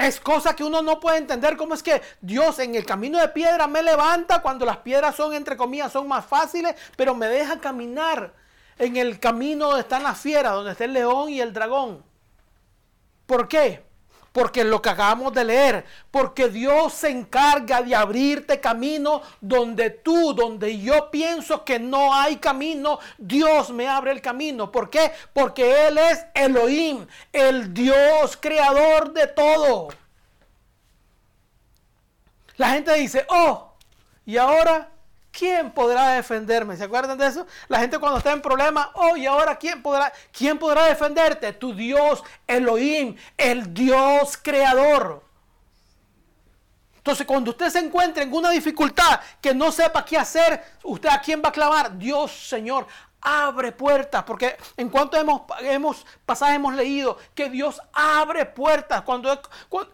[0.02, 3.28] Es cosa que uno no puede entender cómo es que Dios en el camino de
[3.28, 7.60] piedra me levanta cuando las piedras son, entre comillas, son más fáciles, pero me deja
[7.60, 8.34] caminar
[8.80, 12.04] en el camino donde están las fieras, donde está el león y el dragón.
[13.28, 13.84] ¿Por qué?
[14.32, 20.34] Porque lo que acabamos de leer, porque Dios se encarga de abrirte camino donde tú,
[20.34, 24.72] donde yo pienso que no hay camino, Dios me abre el camino.
[24.72, 25.12] ¿Por qué?
[25.34, 29.90] Porque Él es Elohim, el Dios creador de todo.
[32.56, 33.74] La gente dice, oh,
[34.26, 34.92] y ahora,
[35.32, 36.78] ¿quién podrá defenderme?
[36.78, 37.48] ¿Se acuerdan de eso?
[37.68, 41.54] La gente cuando está en problemas, oh, ahora, ¿quién podrá, quién podrá defenderte?
[41.54, 45.24] Tu Dios, Elohim, el Dios creador.
[46.98, 51.20] Entonces, cuando usted se encuentre en una dificultad que no sepa qué hacer, ¿usted a
[51.20, 51.98] quién va a clamar?
[51.98, 52.86] Dios, Señor,
[53.22, 59.02] abre puertas, porque en cuanto hemos, hemos pasado, hemos leído que Dios abre puertas.
[59.02, 59.92] Cuando, cuando,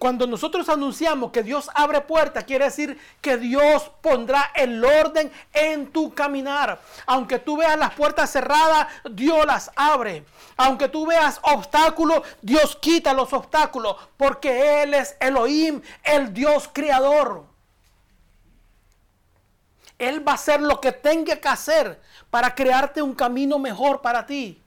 [0.00, 5.92] cuando nosotros anunciamos que Dios abre puertas, quiere decir que Dios pondrá el orden en
[5.92, 6.80] tu caminar.
[7.04, 10.24] Aunque tú veas las puertas cerradas, Dios las abre.
[10.56, 17.44] Aunque tú veas obstáculos, Dios quita los obstáculos, porque Él es Elohim, el Dios creador.
[19.98, 24.24] Él va a hacer lo que tenga que hacer para crearte un camino mejor para
[24.24, 24.62] ti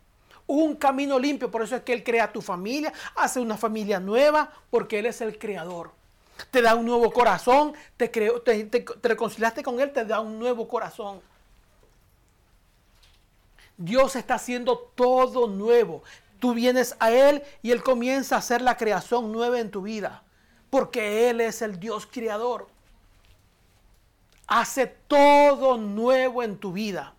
[0.48, 1.50] un camino limpio.
[1.50, 5.22] Por eso es que Él crea tu familia, hace una familia nueva, porque Él es
[5.22, 5.92] el creador.
[6.52, 11.22] Te da un nuevo corazón, te, te, reconciliaste con Él, te da un nuevo corazón.
[13.78, 16.04] Dios está haciendo todo nuevo.
[16.40, 20.24] Tú vienes a Él y Él comienza a hacer la creación nueva en tu vida.
[20.70, 22.68] Porque Él es el Dios creador.
[24.48, 27.14] Hace todo nuevo en tu vida.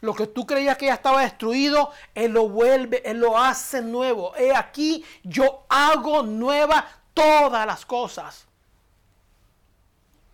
[0.00, 4.34] Lo que tú creías que ya estaba destruido, Él lo vuelve, Él lo hace nuevo.
[4.36, 8.46] He aquí, yo hago nueva todas las cosas.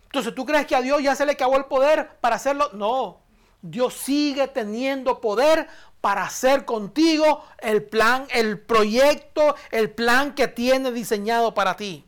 [0.05, 2.69] Entonces, ¿tú crees que a Dios ya se le acabó el poder para hacerlo?
[2.73, 3.19] No.
[3.61, 5.67] Dios sigue teniendo poder
[5.99, 12.05] para hacer contigo el plan, el proyecto, el plan que tiene diseñado para ti.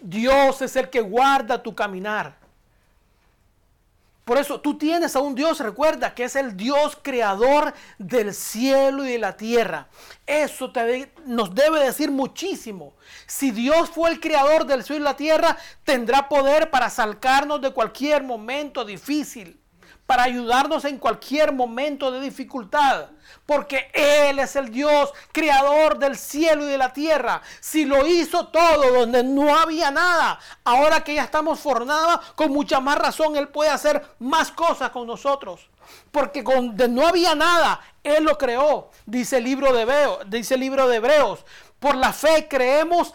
[0.00, 2.37] Dios es el que guarda tu caminar.
[4.28, 9.02] Por eso tú tienes a un Dios, recuerda, que es el Dios creador del cielo
[9.06, 9.88] y de la tierra.
[10.26, 10.70] Eso
[11.24, 12.94] nos debe decir muchísimo.
[13.26, 17.70] Si Dios fue el creador del cielo y la tierra, tendrá poder para sacarnos de
[17.70, 19.58] cualquier momento difícil
[20.08, 23.10] para ayudarnos en cualquier momento de dificultad.
[23.44, 27.42] Porque Él es el Dios, creador del cielo y de la tierra.
[27.60, 32.80] Si lo hizo todo donde no había nada, ahora que ya estamos formados, con mucha
[32.80, 35.68] más razón Él puede hacer más cosas con nosotros.
[36.10, 38.90] Porque donde no había nada, Él lo creó.
[39.04, 41.44] Dice el libro de Hebreos, dice el libro de Hebreos.
[41.78, 43.12] Por la fe creemos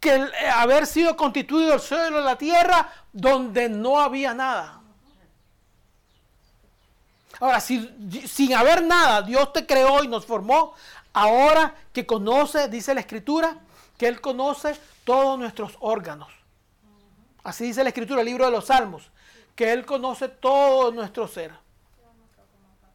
[0.00, 4.83] que haber sido constituido el cielo y la tierra donde no había nada.
[7.40, 7.92] Ahora, si,
[8.26, 10.74] sin haber nada, Dios te creó y nos formó.
[11.12, 13.58] Ahora que conoce, dice la escritura,
[13.96, 16.28] que Él conoce todos nuestros órganos.
[17.42, 19.10] Así dice la escritura, el libro de los Salmos,
[19.54, 21.52] que Él conoce todo nuestro ser.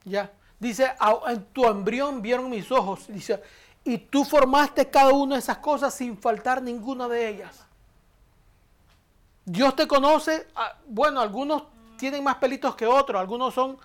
[0.03, 0.31] Ya.
[0.59, 0.93] Dice,
[1.27, 3.07] en tu embrión vieron mis ojos.
[3.07, 3.41] Dice,
[3.83, 7.65] y tú formaste cada una de esas cosas sin faltar ninguna de ellas.
[9.45, 11.63] Dios te conoce, ah, bueno, algunos
[11.97, 13.77] tienen más pelitos que otros, algunos son,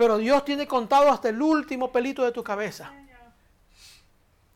[0.00, 2.90] pero Dios tiene contado hasta el último pelito de tu cabeza.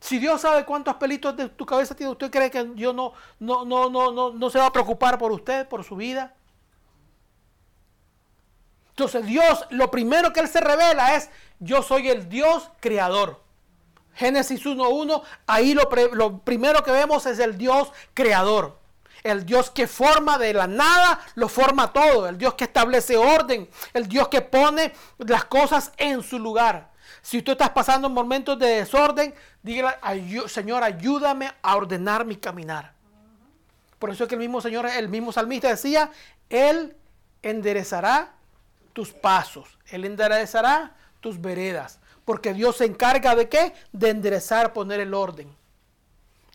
[0.00, 3.66] Si Dios sabe cuántos pelitos de tu cabeza tiene, ¿usted cree que Dios no, no,
[3.66, 6.34] no, no, no, no se va a preocupar por usted, por su vida?
[8.88, 11.28] Entonces Dios, lo primero que Él se revela es,
[11.58, 13.42] yo soy el Dios creador.
[14.14, 18.78] Génesis 1.1, ahí lo, lo primero que vemos es el Dios creador.
[19.24, 22.28] El Dios que forma de la nada, lo forma todo.
[22.28, 23.68] El Dios que establece orden.
[23.94, 26.92] El Dios que pone las cosas en su lugar.
[27.22, 29.96] Si tú estás pasando momentos de desorden, dígale,
[30.46, 32.92] Señor, ayúdame a ordenar mi caminar.
[33.98, 36.10] Por eso es que el mismo Señor, el mismo salmista decía,
[36.50, 36.94] Él
[37.42, 38.34] enderezará
[38.92, 39.78] tus pasos.
[39.86, 41.98] Él enderezará tus veredas.
[42.26, 43.72] Porque Dios se encarga de qué?
[43.92, 45.54] De enderezar, poner el orden.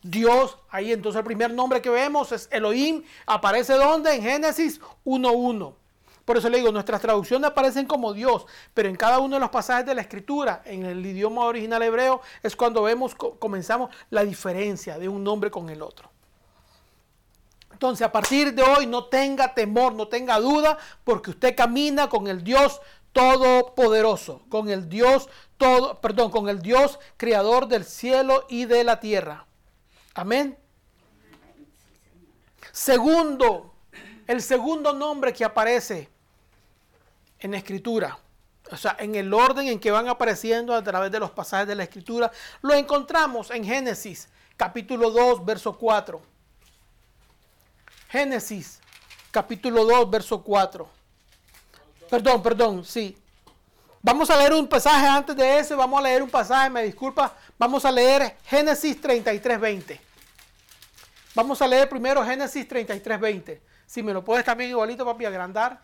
[0.02, 3.02] Dios, ahí entonces el primer nombre que vemos es Elohim.
[3.26, 4.14] ¿Aparece dónde?
[4.14, 5.74] En Génesis 1.1.
[6.24, 9.50] Por eso le digo, nuestras traducciones aparecen como Dios, pero en cada uno de los
[9.50, 14.98] pasajes de la escritura, en el idioma original hebreo, es cuando vemos, comenzamos la diferencia
[14.98, 16.08] de un nombre con el otro.
[17.72, 22.28] Entonces, a partir de hoy, no tenga temor, no tenga duda, porque usted camina con
[22.28, 22.80] el Dios
[23.12, 29.00] todopoderoso, con el Dios todo, perdón, con el Dios creador del cielo y de la
[29.00, 29.46] tierra.
[30.14, 30.56] Amén.
[32.72, 33.74] Segundo,
[34.26, 36.08] el segundo nombre que aparece
[37.38, 38.18] en escritura,
[38.70, 41.74] o sea, en el orden en que van apareciendo a través de los pasajes de
[41.74, 42.30] la escritura,
[42.62, 46.20] lo encontramos en Génesis capítulo 2, verso 4.
[48.08, 48.80] Génesis
[49.30, 50.88] capítulo 2, verso 4.
[52.10, 53.16] Perdón, perdón, sí.
[54.02, 57.34] Vamos a leer un pasaje antes de ese, vamos a leer un pasaje, me disculpa,
[57.58, 60.00] vamos a leer Génesis 33, 20.
[61.34, 63.62] Vamos a leer primero Génesis 33, 20.
[63.86, 65.80] Si me lo puedes también igualito, papi, agrandar,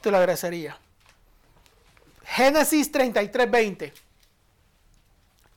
[0.00, 0.78] te lo agradecería.
[2.24, 3.92] Génesis 33, 20.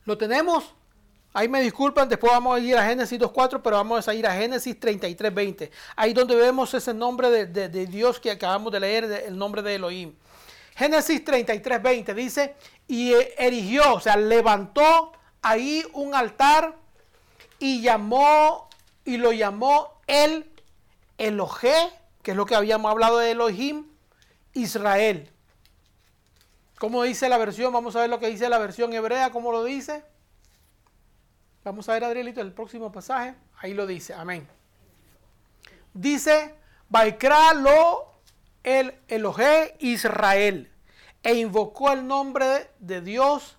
[0.05, 0.73] ¿Lo tenemos?
[1.33, 4.33] Ahí me disculpan, después vamos a ir a Génesis 2.4, pero vamos a ir a
[4.33, 5.71] Génesis 33.20.
[5.95, 10.13] Ahí donde vemos ese nombre de, Dios que acabamos de leer, el nombre de Elohim.
[10.75, 12.55] Génesis 33.20 dice,
[12.87, 16.75] y erigió, o sea, levantó ahí un altar
[17.59, 18.69] y llamó,
[19.05, 20.51] y lo llamó el
[21.17, 23.87] Elohe, que es lo que habíamos hablado de Elohim,
[24.53, 25.29] Israel.
[26.79, 27.71] ¿Cómo dice la versión?
[27.71, 30.03] Vamos a ver lo que dice la versión hebrea, ¿cómo lo dice?
[31.63, 33.35] Vamos a ver, Adrielito, el próximo pasaje.
[33.59, 34.47] Ahí lo dice, amén.
[35.93, 36.55] Dice,
[36.89, 38.12] Baikra lo
[38.63, 40.71] el Elohe Israel
[41.21, 43.57] e invocó el nombre de Dios,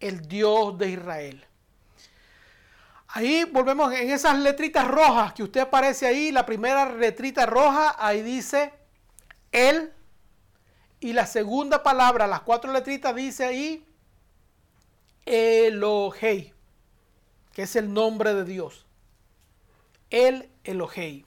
[0.00, 1.44] el Dios de Israel.
[3.08, 8.22] Ahí volvemos en esas letritas rojas que usted aparece ahí, la primera letrita roja, ahí
[8.22, 8.72] dice
[9.50, 9.92] él.
[11.00, 13.84] Y la segunda palabra, las cuatro letritas, dice ahí
[15.24, 16.52] Elohei,
[17.52, 18.84] que es el nombre de Dios.
[20.10, 21.24] El Elohei,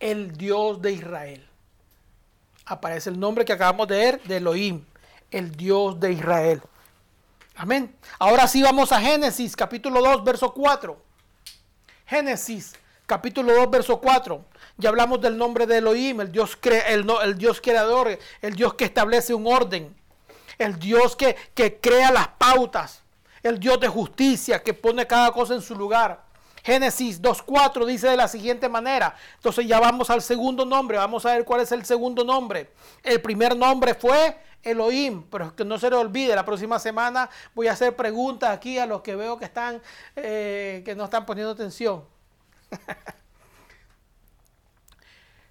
[0.00, 1.49] el Dios de Israel
[2.70, 4.84] aparece el nombre que acabamos de ver de Elohim,
[5.30, 6.62] el Dios de Israel.
[7.56, 7.94] Amén.
[8.18, 10.96] Ahora sí vamos a Génesis capítulo 2, verso 4.
[12.06, 12.74] Génesis
[13.06, 14.44] capítulo 2, verso 4.
[14.78, 18.84] Ya hablamos del nombre de Elohim, el Dios, el, el Dios creador, el Dios que
[18.84, 19.94] establece un orden,
[20.56, 23.02] el Dios que, que crea las pautas,
[23.42, 26.29] el Dios de justicia que pone cada cosa en su lugar.
[26.62, 29.14] Génesis 2.4 dice de la siguiente manera.
[29.36, 30.98] Entonces ya vamos al segundo nombre.
[30.98, 32.72] Vamos a ver cuál es el segundo nombre.
[33.02, 35.24] El primer nombre fue Elohim.
[35.30, 38.86] Pero que no se le olvide, la próxima semana voy a hacer preguntas aquí a
[38.86, 39.80] los que veo que están,
[40.16, 42.04] eh, que no están poniendo atención.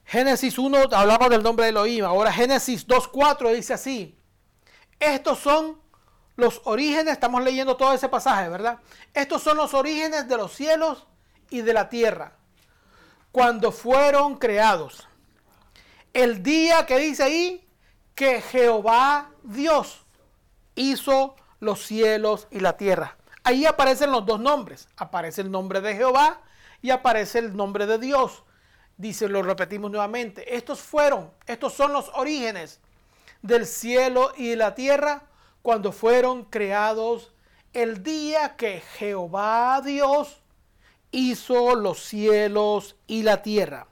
[0.05, 2.03] Génesis 1 hablamos del nombre de Elohim.
[2.05, 4.15] Ahora Génesis 2.4 dice así.
[4.99, 5.79] Estos son
[6.39, 8.79] los orígenes, estamos leyendo todo ese pasaje, ¿verdad?
[9.13, 11.05] Estos son los orígenes de los cielos
[11.49, 12.33] y de la tierra,
[13.31, 15.07] cuando fueron creados.
[16.13, 17.67] El día que dice ahí
[18.15, 20.05] que Jehová Dios
[20.75, 23.17] hizo los cielos y la tierra.
[23.43, 24.87] Ahí aparecen los dos nombres.
[24.97, 26.41] Aparece el nombre de Jehová
[26.81, 28.43] y aparece el nombre de Dios.
[28.97, 30.55] Dice, lo repetimos nuevamente.
[30.55, 32.79] Estos fueron, estos son los orígenes
[33.41, 35.23] del cielo y de la tierra
[35.69, 37.31] cuando fueron creados
[37.73, 40.41] el día que Jehová Dios
[41.11, 43.85] hizo los cielos y la tierra.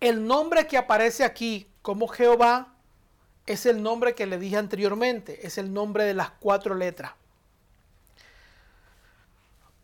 [0.00, 2.74] El nombre que aparece aquí como Jehová
[3.46, 7.12] es el nombre que le dije anteriormente, es el nombre de las cuatro letras.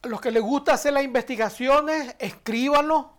[0.03, 3.13] los que les gusta hacer las investigaciones, escríbanlo.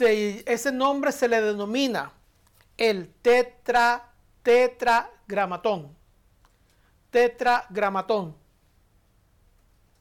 [0.00, 2.10] ese nombre se le denomina
[2.78, 4.14] el tetra,
[5.26, 5.96] tetragramatón.
[7.10, 8.36] Tetragramatón.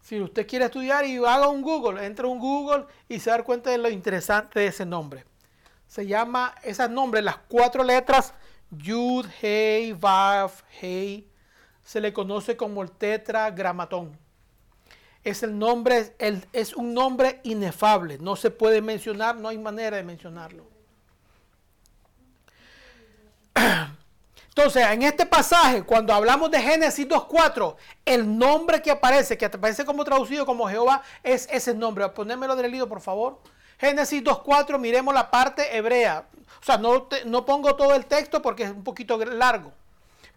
[0.02, 3.70] Si usted quiere estudiar y haga un Google, entre un Google y se da cuenta
[3.70, 5.24] de lo interesante de ese nombre.
[5.88, 8.34] Se llama, ese nombre, las cuatro letras,
[8.72, 10.52] Yud, Hei, Vav,
[10.82, 11.30] Hei,
[11.84, 14.18] se le conoce como el tetragramatón.
[15.24, 16.16] Es el nombre,
[16.52, 20.66] es un nombre inefable, no se puede mencionar, no hay manera de mencionarlo.
[24.56, 27.76] Entonces, en este pasaje, cuando hablamos de Génesis 2.4,
[28.06, 32.08] el nombre que aparece, que aparece como traducido como Jehová, es ese nombre.
[32.10, 33.40] Ponémelo del libro, por favor.
[33.80, 36.28] Génesis 2.4, miremos la parte hebrea.
[36.62, 39.74] O sea, no, no pongo todo el texto porque es un poquito largo.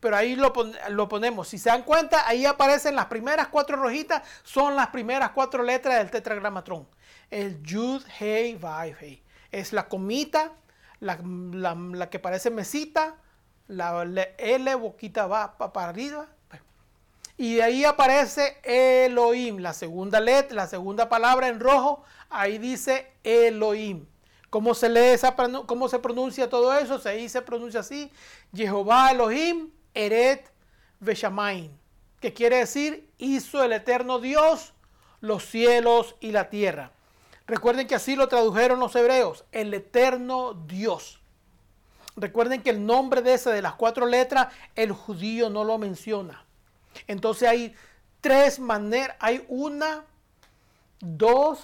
[0.01, 0.51] Pero ahí lo,
[0.89, 1.49] lo, ponemos.
[1.49, 5.99] Si se dan cuenta, ahí aparecen las primeras cuatro rojitas, son las primeras cuatro letras
[5.99, 6.89] del tetragramatrón.
[7.31, 9.23] El Yud, Hei, Vav, Hei.
[9.53, 10.53] Es la comita,
[11.01, 13.17] la, la que parece mesita,
[13.69, 14.03] la
[14.39, 16.29] L boquita va para arriba.
[17.39, 23.13] Y de ahí aparece Elohim, la segunda letra, la segunda palabra en rojo, ahí dice
[23.25, 24.07] Elohim.
[24.49, 25.37] ¿Cómo se lee esa,
[25.67, 26.99] cómo se pronuncia todo eso?
[26.99, 28.11] Se dice, pronuncia así,
[28.55, 30.51] Jehová Elohim, Eret
[30.99, 31.79] Veshamain,
[32.21, 34.73] que quiere decir, hizo el eterno Dios
[35.21, 36.93] los cielos y la tierra.
[37.47, 41.21] Recuerden que así lo tradujeron los hebreos, el eterno Dios.
[42.17, 46.45] Recuerden que el nombre de ese de las cuatro letras, el judío no lo menciona.
[47.07, 47.75] Entonces hay
[48.23, 50.05] tres maneras, hay una,
[51.01, 51.61] dos,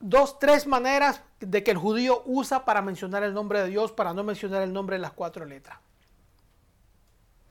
[0.00, 4.12] dos, tres maneras de que el judío usa para mencionar el nombre de Dios, para
[4.12, 5.78] no mencionar el nombre de las cuatro letras.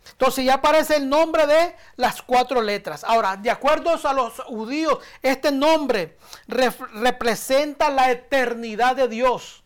[0.09, 3.03] Entonces ya aparece el nombre de las cuatro letras.
[3.03, 9.63] Ahora, de acuerdo a los judíos, este nombre representa la eternidad de Dios.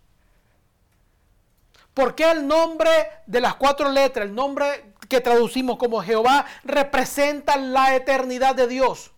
[1.94, 2.90] ¿Por qué el nombre
[3.26, 9.12] de las cuatro letras, el nombre que traducimos como Jehová, representa la eternidad de Dios?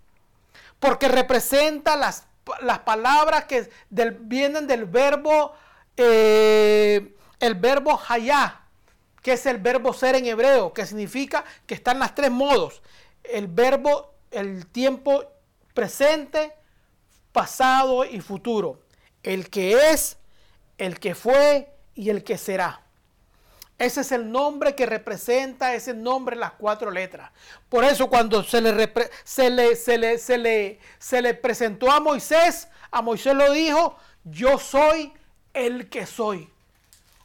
[0.79, 2.27] Porque representa las,
[2.61, 5.53] las palabras que vienen del verbo,
[5.97, 8.56] eh, el verbo hayá
[9.27, 12.81] que es el verbo ser en hebreo, que significa que están las tres modos.
[13.25, 15.21] El verbo, el tiempo
[15.73, 16.53] presente,
[17.33, 18.83] pasado y futuro.
[19.23, 20.15] El que es,
[20.77, 22.85] el que fue y el que será.
[23.77, 27.29] Ese es el nombre que representa ese nombre las cuatro letras.
[27.67, 28.93] Por eso cuando se le,
[29.25, 33.97] se le, se le, se le, se le presentó a Moisés, a Moisés lo dijo,
[34.23, 35.11] yo soy
[35.53, 36.49] el que soy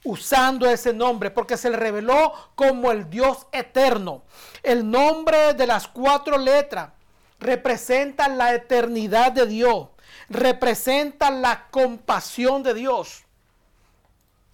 [0.04, 4.22] usando ese nombre porque se le reveló como el Dios eterno.
[4.62, 6.90] El nombre de las cuatro letras
[7.38, 9.88] representa la eternidad de Dios,
[10.28, 13.24] representa la compasión de Dios.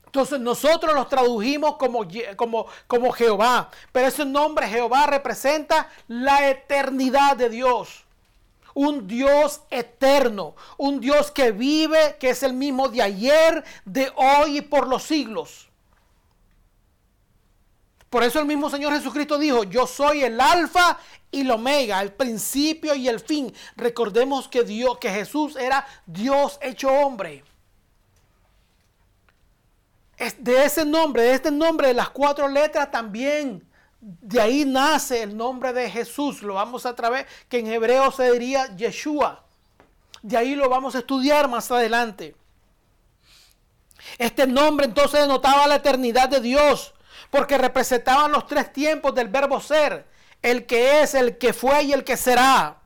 [0.07, 7.37] Entonces nosotros los tradujimos como, como, como Jehová, pero ese nombre Jehová representa la eternidad
[7.37, 8.05] de Dios
[8.79, 14.59] un Dios eterno, un Dios que vive, que es el mismo de ayer, de hoy
[14.59, 15.69] y por los siglos.
[18.09, 20.97] Por eso el mismo Señor Jesucristo dijo, yo soy el alfa
[21.33, 23.53] y el omega, el principio y el fin.
[23.75, 27.43] Recordemos que Dios, que Jesús era Dios hecho hombre.
[30.39, 33.68] De ese nombre, de este nombre de las cuatro letras también
[34.01, 36.43] de ahí nace el nombre de Jesús.
[36.43, 39.45] Lo vamos a través, que en hebreo se diría Yeshua.
[40.23, 42.35] De ahí lo vamos a estudiar más adelante.
[44.17, 46.95] Este nombre entonces denotaba la eternidad de Dios,
[47.31, 50.07] porque representaban los tres tiempos del verbo ser,
[50.43, 52.78] el que es, el que fue y el que será.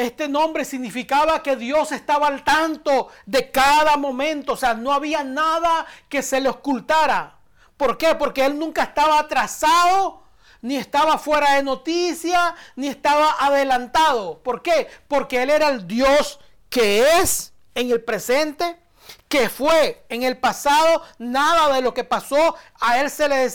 [0.00, 5.24] Este nombre significaba que Dios estaba al tanto de cada momento, o sea, no había
[5.24, 7.36] nada que se le ocultara.
[7.76, 8.14] ¿Por qué?
[8.14, 10.22] Porque Él nunca estaba atrasado,
[10.62, 14.42] ni estaba fuera de noticia, ni estaba adelantado.
[14.42, 14.88] ¿Por qué?
[15.06, 16.40] Porque Él era el Dios
[16.70, 18.80] que es en el presente,
[19.28, 23.50] que fue en el pasado, nada de lo que pasó a Él se le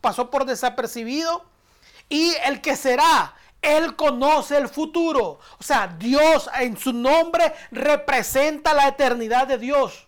[0.00, 1.44] pasó por desapercibido,
[2.08, 5.40] y el que será él conoce el futuro.
[5.58, 10.06] O sea, Dios en su nombre representa la eternidad de Dios.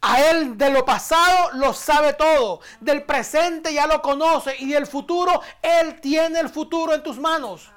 [0.00, 2.60] A Él de lo pasado lo sabe todo.
[2.80, 4.56] Del presente ya lo conoce.
[4.58, 7.70] Y del futuro, Él tiene el futuro en tus manos.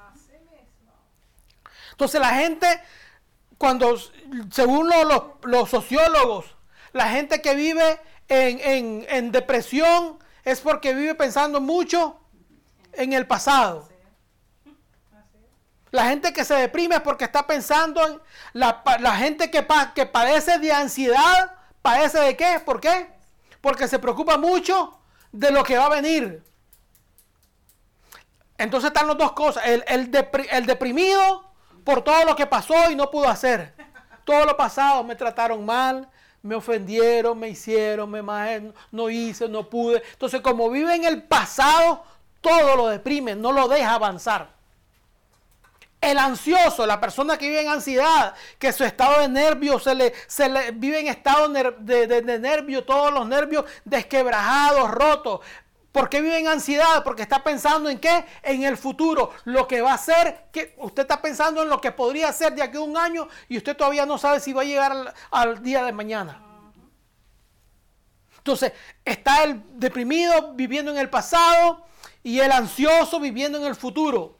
[1.92, 2.66] Entonces la gente,
[3.56, 3.96] cuando,
[4.50, 4.90] según
[5.44, 6.46] los, sociólogos,
[6.92, 12.20] la gente que vive en, en depresión es porque vive pensando mucho
[12.92, 13.88] en el pasado.
[15.96, 18.20] La gente que se deprime es porque está pensando en
[18.52, 22.60] la, gente que, que padece de ansiedad, padece de qué?
[22.62, 23.10] ¿Por qué?
[23.62, 24.98] Porque se preocupa mucho
[25.32, 26.44] de lo que va a venir.
[28.58, 29.64] Entonces están las dos cosas.
[29.64, 31.50] El, el, deprimido
[31.82, 33.74] por todo lo que pasó y no pudo hacer.
[34.24, 36.10] Todo lo pasado me trataron mal,
[36.42, 38.20] me ofendieron, me hicieron, me
[38.92, 40.02] no hice, no pude.
[40.12, 42.04] Entonces como vive en el pasado,
[42.42, 44.55] todo lo deprime, no lo deja avanzar.
[46.00, 50.12] El ansioso, la persona que vive en ansiedad, que su estado de nervios se le,
[50.26, 55.40] se le vive en estado de, de, nervio, todos los nervios desquebrajados, rotos.
[55.90, 57.02] ¿Por qué vive en ansiedad?
[57.02, 58.26] Porque está pensando en qué?
[58.42, 59.30] En el futuro.
[59.44, 62.62] Lo que va a ser, que usted está pensando en lo que podría ser de
[62.62, 65.82] aquí a un año y usted todavía no sabe si va a llegar al día
[65.82, 66.42] de mañana.
[68.36, 68.72] Entonces,
[69.04, 71.84] está el deprimido viviendo en el pasado
[72.22, 74.35] y el ansioso viviendo en el futuro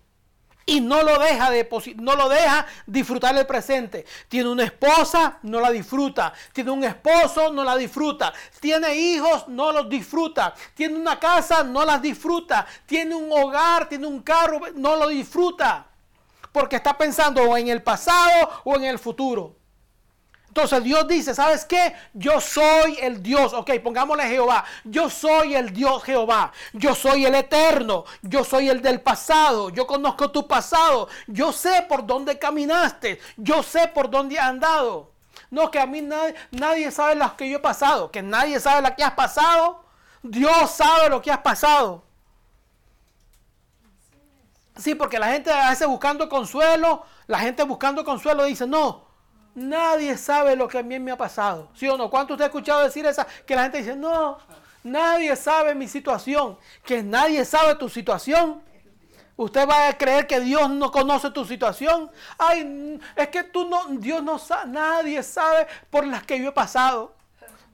[0.68, 4.04] y no lo deja de, no lo deja disfrutar el presente.
[4.28, 6.32] Tiene una esposa, no la disfruta.
[6.52, 8.32] Tiene un esposo, no la disfruta.
[8.58, 10.52] Tiene hijos, no los disfruta.
[10.74, 12.66] Tiene una casa, no las disfruta.
[12.84, 15.86] Tiene un hogar, tiene un carro, no lo disfruta.
[16.50, 19.54] Porque está pensando en el pasado o en el futuro.
[20.56, 21.94] Entonces Dios dice, ¿sabes qué?
[22.14, 23.52] Yo soy el Dios.
[23.52, 24.64] Ok, pongámosle Jehová.
[24.84, 26.50] Yo soy el Dios Jehová.
[26.72, 28.06] Yo soy el eterno.
[28.22, 29.68] Yo soy el del pasado.
[29.68, 31.08] Yo conozco tu pasado.
[31.26, 33.20] Yo sé por dónde caminaste.
[33.36, 35.12] Yo sé por dónde has andado.
[35.50, 38.10] No, que a mí nadie, sabe lo que yo he pasado.
[38.10, 39.84] Que nadie sabe lo que has pasado.
[40.22, 42.02] Dios sabe lo que has pasado.
[44.76, 49.05] Sí, porque la gente a veces buscando consuelo, la gente buscando consuelo dice, no,
[49.56, 51.70] Nadie sabe lo que a mí me ha pasado.
[51.74, 52.10] ¿Sí o no?
[52.10, 53.26] ¿Cuánto usted ha escuchado decir esa?
[53.46, 54.36] Que la gente dice, no,
[54.84, 56.58] nadie sabe mi situación.
[56.84, 58.62] Que nadie sabe tu situación.
[59.34, 62.10] Usted va a creer que Dios no conoce tu situación.
[62.36, 66.52] Ay, es que tú no, Dios no sabe, nadie sabe por las que yo he
[66.52, 67.14] pasado.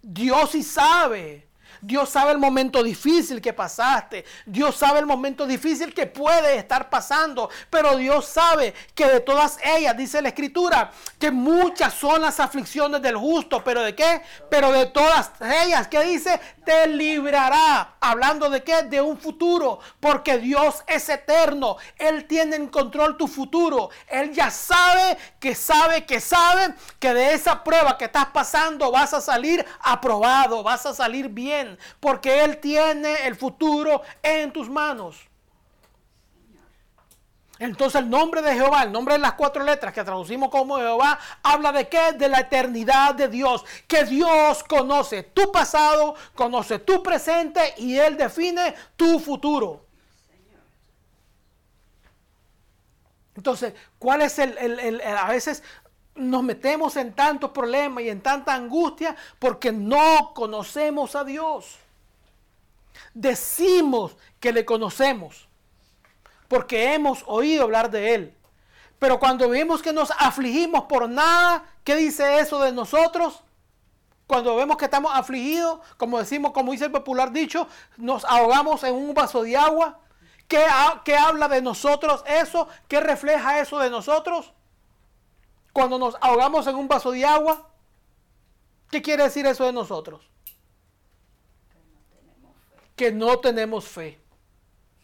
[0.01, 1.49] Dios sí sabe.
[1.81, 4.25] Dios sabe el momento difícil que pasaste.
[4.47, 7.49] Dios sabe el momento difícil que puede estar pasando.
[7.71, 13.03] Pero Dios sabe que de todas ellas, dice la escritura, que muchas son las aflicciones
[13.03, 13.63] del justo.
[13.65, 14.23] ¿Pero de qué?
[14.51, 15.33] Pero de todas
[15.65, 16.41] ellas, ¿qué dice?
[16.65, 17.97] Te librará.
[18.01, 18.83] Hablando de qué?
[18.83, 19.81] De un futuro.
[20.01, 21.77] Porque Dios es eterno.
[21.97, 23.91] Él tiene en control tu futuro.
[24.09, 29.15] Él ya sabe que sabe que sabe que de esa prueba que estás pasando vas
[29.15, 30.63] a salir aprobado.
[30.63, 31.62] Vas a salir bien
[32.01, 35.17] porque Él tiene el futuro en tus manos.
[37.59, 41.17] Entonces el nombre de Jehová, el nombre de las cuatro letras que traducimos como Jehová,
[41.45, 42.13] habla de qué?
[42.15, 43.65] De la eternidad de Dios.
[43.87, 49.87] Que Dios conoce tu pasado, conoce tu presente y Él define tu futuro.
[53.37, 55.63] Entonces, ¿cuál es el, el, a veces
[56.15, 61.79] nos metemos en tantos problemas y en tanta angustia porque no conocemos a Dios.
[63.15, 65.49] Decimos que le conocemos
[66.49, 68.37] porque hemos oído hablar de Él.
[68.99, 73.43] Pero cuando vemos que nos afligimos por nada, ¿qué dice eso de nosotros?
[74.27, 78.95] Cuando vemos que estamos afligidos, como decimos, como dice el popular dicho, nos ahogamos en
[78.95, 79.99] un vaso de agua.
[80.47, 80.65] ¿Qué,
[81.05, 82.69] qué habla de nosotros eso?
[82.87, 84.53] ¿Qué refleja eso de nosotros?
[85.73, 87.71] Cuando nos ahogamos en un vaso de agua,
[88.91, 90.21] ¿qué quiere decir eso de nosotros?
[92.95, 94.23] Que no tenemos fe.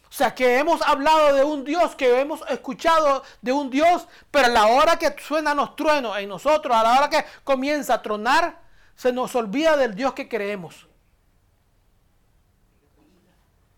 [0.09, 4.47] O sea, que hemos hablado de un Dios, que hemos escuchado de un Dios, pero
[4.47, 8.01] a la hora que suenan los truenos en nosotros, a la hora que comienza a
[8.01, 8.59] tronar,
[8.95, 10.87] se nos olvida del Dios que creemos.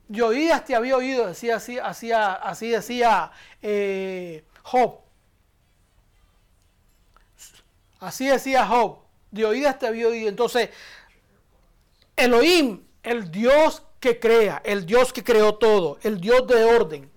[0.08, 3.32] Yo oídas te había oído, decía así, así, decía
[3.62, 5.01] eh, Job.
[8.02, 8.98] Así decía Job.
[9.30, 10.28] De oídas te había oído.
[10.28, 10.70] Entonces,
[12.18, 17.10] Elohim, el Dios que crea, el Dios que creó todo, el Dios de orden.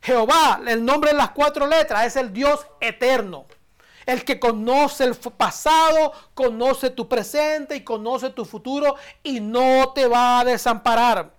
[0.00, 3.46] Jehová, el nombre de las cuatro letras, es el Dios eterno.
[4.06, 10.06] El que conoce el pasado, conoce tu presente y conoce tu futuro y no te
[10.06, 11.34] va a desamparar.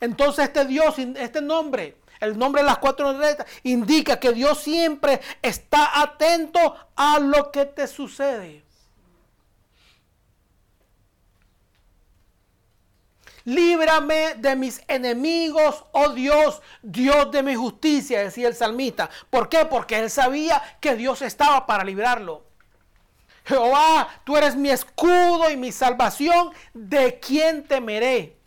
[0.00, 5.20] Entonces este Dios, este nombre, el nombre de las cuatro letras indica que Dios siempre
[5.42, 8.64] está atento a lo que te sucede.
[13.44, 19.08] Líbrame de mis enemigos, oh Dios, Dios de mi justicia, decía el salmista.
[19.30, 19.64] ¿Por qué?
[19.64, 22.44] Porque él sabía que Dios estaba para librarlo.
[23.46, 28.37] Jehová, tú eres mi escudo y mi salvación, ¿de quién temeré?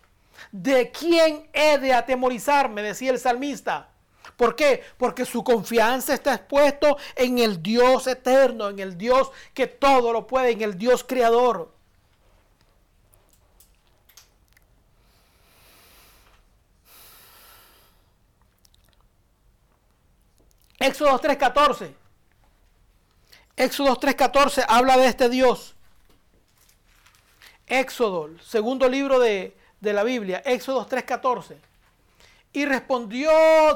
[0.52, 2.82] ¿De quién he de atemorizarme?
[2.82, 3.89] Decía el salmista.
[4.36, 4.84] ¿Por qué?
[4.97, 10.28] Porque su confianza está expuesto en el Dios eterno, en el Dios que todo lo
[10.28, 11.72] puede, en el Dios creador.
[20.80, 21.93] Éxodo 3:14.
[23.56, 25.76] Éxodo 3:14 habla de este Dios.
[27.68, 31.58] Éxodo, segundo libro de, de la Biblia, Éxodo 3:14.
[32.54, 33.32] Y respondió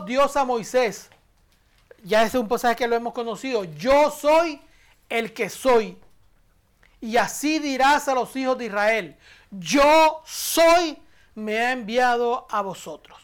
[0.06, 1.10] Dios a Moisés.
[2.03, 3.64] Ya ese es un pasaje que lo hemos conocido.
[3.64, 4.62] Yo soy
[5.10, 5.97] el que soy.
[7.01, 9.18] Y así dirás a los hijos de Israel.
[9.51, 10.97] Yo soy,
[11.34, 13.20] me ha enviado a vosotros.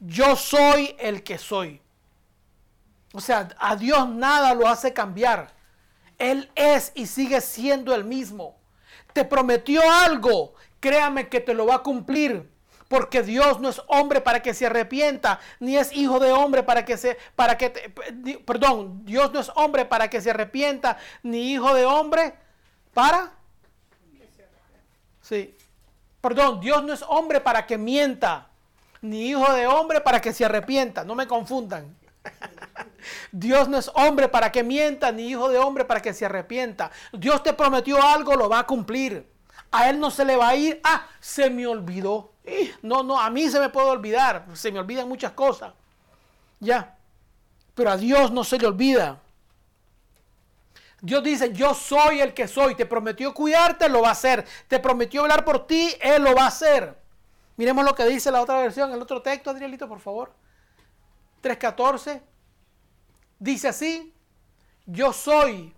[0.00, 1.80] Yo soy el que soy.
[3.12, 5.52] O sea, a Dios nada lo hace cambiar.
[6.18, 8.56] Él es y sigue siendo el mismo.
[9.12, 12.48] Te prometió algo, créame que te lo va a cumplir.
[12.88, 16.86] Porque Dios no es hombre para que se arrepienta, ni es hijo de hombre para
[16.86, 17.92] que se, para que,
[18.46, 22.32] perdón, Dios no es hombre para que se arrepienta, ni hijo de hombre
[22.94, 23.32] para,
[25.20, 25.54] sí,
[26.22, 28.48] perdón, Dios no es hombre para que mienta,
[29.02, 31.94] ni hijo de hombre para que se arrepienta, no me confundan.
[33.32, 36.90] Dios no es hombre para que mienta, ni hijo de hombre para que se arrepienta.
[37.12, 39.37] Dios te prometió algo, lo va a cumplir.
[39.70, 42.32] A él no se le va a ir, ah, se me olvidó.
[42.82, 45.74] No, no, a mí se me puede olvidar, se me olvidan muchas cosas.
[46.60, 46.96] Ya,
[47.74, 49.20] pero a Dios no se le olvida.
[51.00, 52.74] Dios dice, yo soy el que soy.
[52.74, 54.44] Te prometió cuidarte, lo va a hacer.
[54.66, 56.98] Te prometió hablar por ti, Él lo va a hacer.
[57.56, 60.32] Miremos lo que dice la otra versión, el otro texto, Adrielito, por favor.
[61.42, 62.20] 3.14.
[63.38, 64.12] Dice así,
[64.86, 65.74] yo soy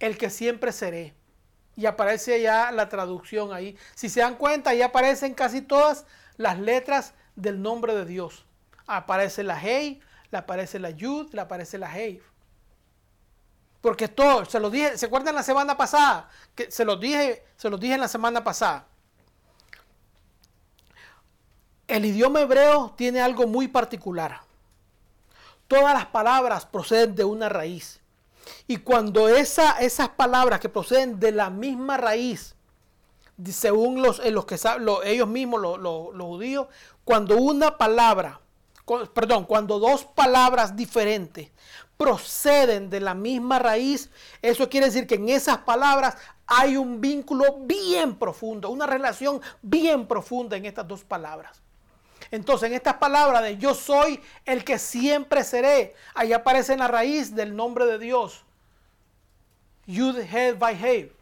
[0.00, 1.14] el que siempre seré.
[1.76, 3.76] Y aparece ya la traducción ahí.
[3.94, 6.06] Si se dan cuenta, ahí aparecen casi todas
[6.36, 8.46] las letras del nombre de Dios.
[8.86, 10.00] Aparece la Hey,
[10.30, 12.22] le aparece la Yud, le aparece la Hey.
[13.80, 16.28] Porque todo, se lo dije, ¿se acuerdan la semana pasada?
[16.54, 18.86] Que se los dije, se los dije en la semana pasada.
[21.86, 24.40] El idioma hebreo tiene algo muy particular.
[25.68, 28.00] Todas las palabras proceden de una raíz.
[28.68, 32.56] Y cuando esa, esas palabras que proceden de la misma raíz,
[33.50, 34.58] según los, eh, los que
[35.04, 36.66] ellos mismos, los, los, judíos,
[37.04, 38.40] cuando una palabra,
[39.14, 41.50] perdón, cuando dos palabras diferentes
[41.96, 44.10] proceden de la misma raíz,
[44.42, 50.06] eso quiere decir que en esas palabras hay un vínculo bien profundo, una relación bien
[50.06, 51.62] profunda en estas dos palabras.
[52.30, 56.88] Entonces, en estas palabras de yo soy el que siempre seré, ahí aparece en la
[56.88, 58.45] raíz del nombre de Dios.
[59.86, 61.12] Yud Head by Hey.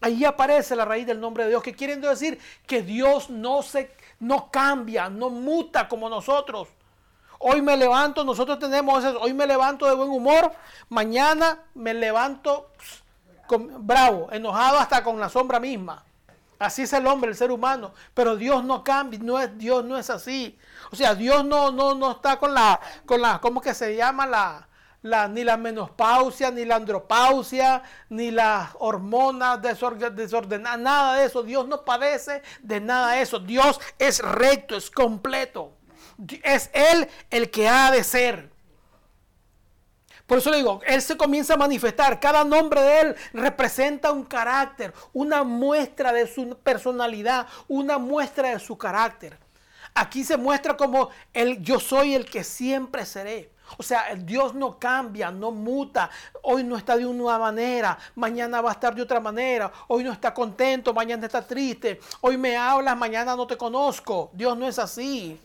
[0.00, 3.90] Ahí aparece la raíz del nombre de Dios, que quieren decir que Dios no se
[4.20, 6.68] no cambia, no muta como nosotros.
[7.38, 10.52] Hoy me levanto, nosotros tenemos eso, hoy me levanto de buen humor,
[10.88, 12.70] mañana me levanto
[13.80, 16.04] bravo, enojado hasta con la sombra misma.
[16.58, 17.92] Así es el hombre, el ser humano.
[18.14, 20.58] Pero Dios no cambia, no es, Dios no es así.
[20.90, 24.26] O sea, Dios no, no, no está con la, con la, ¿cómo que se llama?
[24.26, 24.68] La,
[25.04, 31.42] ni la menopausia, ni la andropausia, ni las hormonas desordenadas, nada de eso.
[31.42, 33.38] Dios no padece de nada de eso.
[33.38, 35.72] Dios es recto, es completo.
[36.42, 38.50] Es Él el que ha de ser.
[40.26, 42.18] Por eso le digo, Él se comienza a manifestar.
[42.18, 48.58] Cada nombre de Él representa un carácter, una muestra de su personalidad, una muestra de
[48.58, 49.38] su carácter.
[49.92, 53.53] Aquí se muestra como el yo soy el que siempre seré.
[53.76, 56.10] O sea, Dios no cambia, no muta.
[56.42, 59.70] Hoy no está de una manera, mañana va a estar de otra manera.
[59.88, 62.00] Hoy no está contento, mañana está triste.
[62.20, 64.30] Hoy me hablas, mañana no te conozco.
[64.32, 65.38] Dios no es así.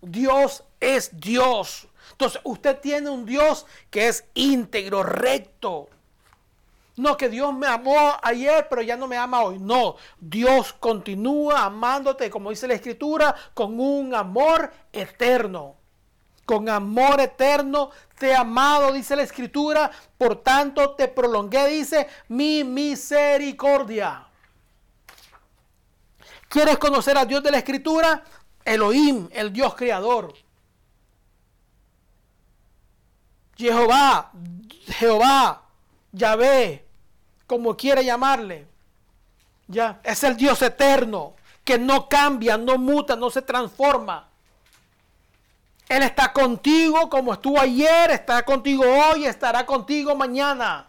[0.00, 1.86] Dios es Dios.
[2.12, 5.88] Entonces, usted tiene un Dios que es íntegro, recto.
[6.96, 9.58] No que Dios me amó ayer, pero ya no me ama hoy.
[9.58, 15.79] No, Dios continúa amándote, como dice la Escritura, con un amor eterno.
[16.50, 19.88] Con amor eterno te he amado, dice la Escritura.
[20.18, 24.26] Por tanto, te prolongué, dice, mi misericordia.
[26.48, 28.24] ¿Quieres conocer a Dios de la Escritura?
[28.64, 30.34] Elohim, el Dios creador.
[33.56, 34.32] Jehová,
[34.88, 35.62] Jehová,
[36.10, 36.84] Yahvé,
[37.46, 38.66] como quiera llamarle.
[39.68, 44.29] Ya, es el Dios eterno, que no cambia, no muta, no se transforma.
[45.90, 50.88] Él está contigo como estuvo ayer, está contigo hoy, estará contigo mañana.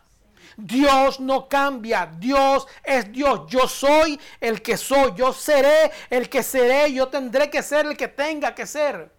[0.56, 3.48] Dios no cambia, Dios es Dios.
[3.48, 7.98] Yo soy el que soy, yo seré el que seré, yo tendré que ser el
[7.98, 9.12] que tenga que ser.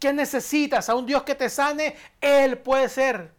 [0.00, 0.88] ¿Qué necesitas?
[0.88, 3.34] A un Dios que te sane, Él puede ser.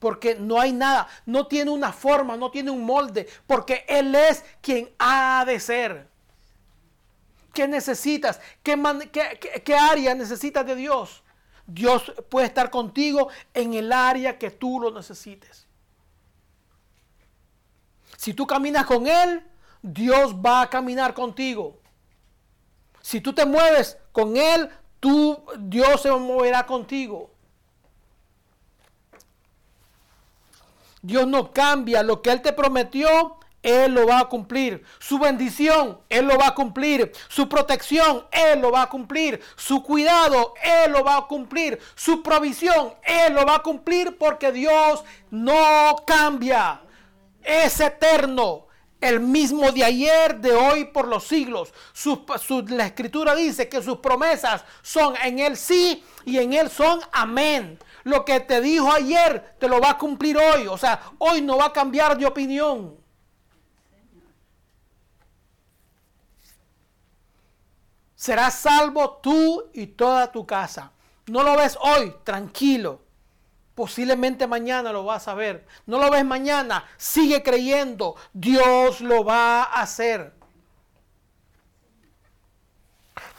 [0.00, 4.44] Porque no hay nada, no tiene una forma, no tiene un molde, porque Él es
[4.60, 6.13] quien ha de ser.
[7.54, 8.40] ¿Qué necesitas?
[8.62, 11.22] ¿Qué, área necesitas de Dios?
[11.66, 15.66] Dios puede estar contigo en el área que tú lo necesites.
[18.16, 19.46] Si tú caminas con Él,
[19.80, 21.78] Dios va a caminar contigo.
[23.00, 27.30] Si tú te mueves con Él, tú, Dios se moverá contigo.
[31.02, 34.84] Dios no cambia lo que Él te prometió, él lo va a cumplir.
[34.98, 37.10] Su bendición, Él lo va a cumplir.
[37.28, 39.40] Su protección, Él lo va a cumplir.
[39.56, 41.80] Su cuidado, Él lo va a cumplir.
[41.94, 46.82] Su provisión, Él lo va a cumplir porque Dios no cambia.
[47.42, 48.66] Es eterno.
[49.00, 51.72] El mismo de ayer, de hoy, por los siglos.
[52.68, 57.78] la escritura dice que sus promesas son en Él sí y en Él son amén.
[58.02, 60.66] Lo que te dijo ayer te lo va a cumplir hoy.
[60.66, 63.03] O sea, hoy no va a cambiar de opinión.
[68.24, 70.90] Serás salvo tú y toda tu casa.
[71.26, 73.02] No lo ves hoy, tranquilo.
[73.74, 75.66] Posiblemente mañana lo vas a ver.
[75.84, 78.16] No lo ves mañana, sigue creyendo.
[78.32, 80.32] Dios lo va a hacer.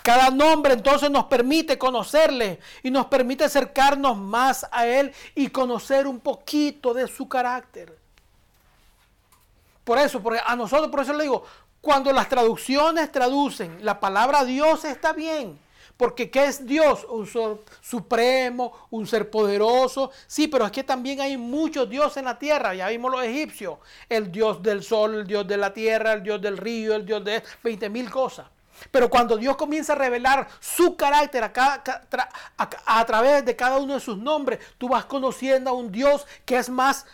[0.03, 6.05] Cada nombre entonces nos permite conocerle y nos permite acercarnos más a Él y conocer
[6.05, 7.97] un poquito de su carácter.
[9.83, 11.43] Por eso, porque a nosotros, por eso le digo,
[11.85, 15.59] cuando las traducciones traducen la palabra Dios está bien.
[15.95, 17.05] Porque ¿qué es Dios?
[17.07, 20.09] Un ser supremo, un ser poderoso.
[20.25, 22.73] Sí, pero es que también hay muchos dioses en la tierra.
[22.73, 23.77] Ya vimos los egipcios.
[24.09, 27.23] El Dios del sol, el Dios de la tierra, el Dios del río, el Dios
[27.23, 28.47] de 20 mil cosas.
[28.89, 31.83] Pero cuando Dios comienza a revelar su carácter a,
[32.85, 36.57] a través de cada uno de sus nombres, tú vas conociendo a un Dios que
[36.57, 37.05] es más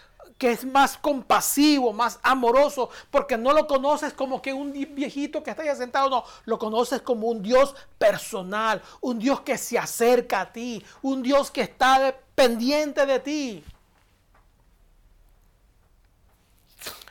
[0.41, 5.51] que es más compasivo, más amoroso, porque no lo conoces como que un viejito que
[5.51, 10.41] está ahí sentado, no, lo conoces como un Dios personal, un Dios que se acerca
[10.41, 13.63] a ti, un Dios que está pendiente de ti.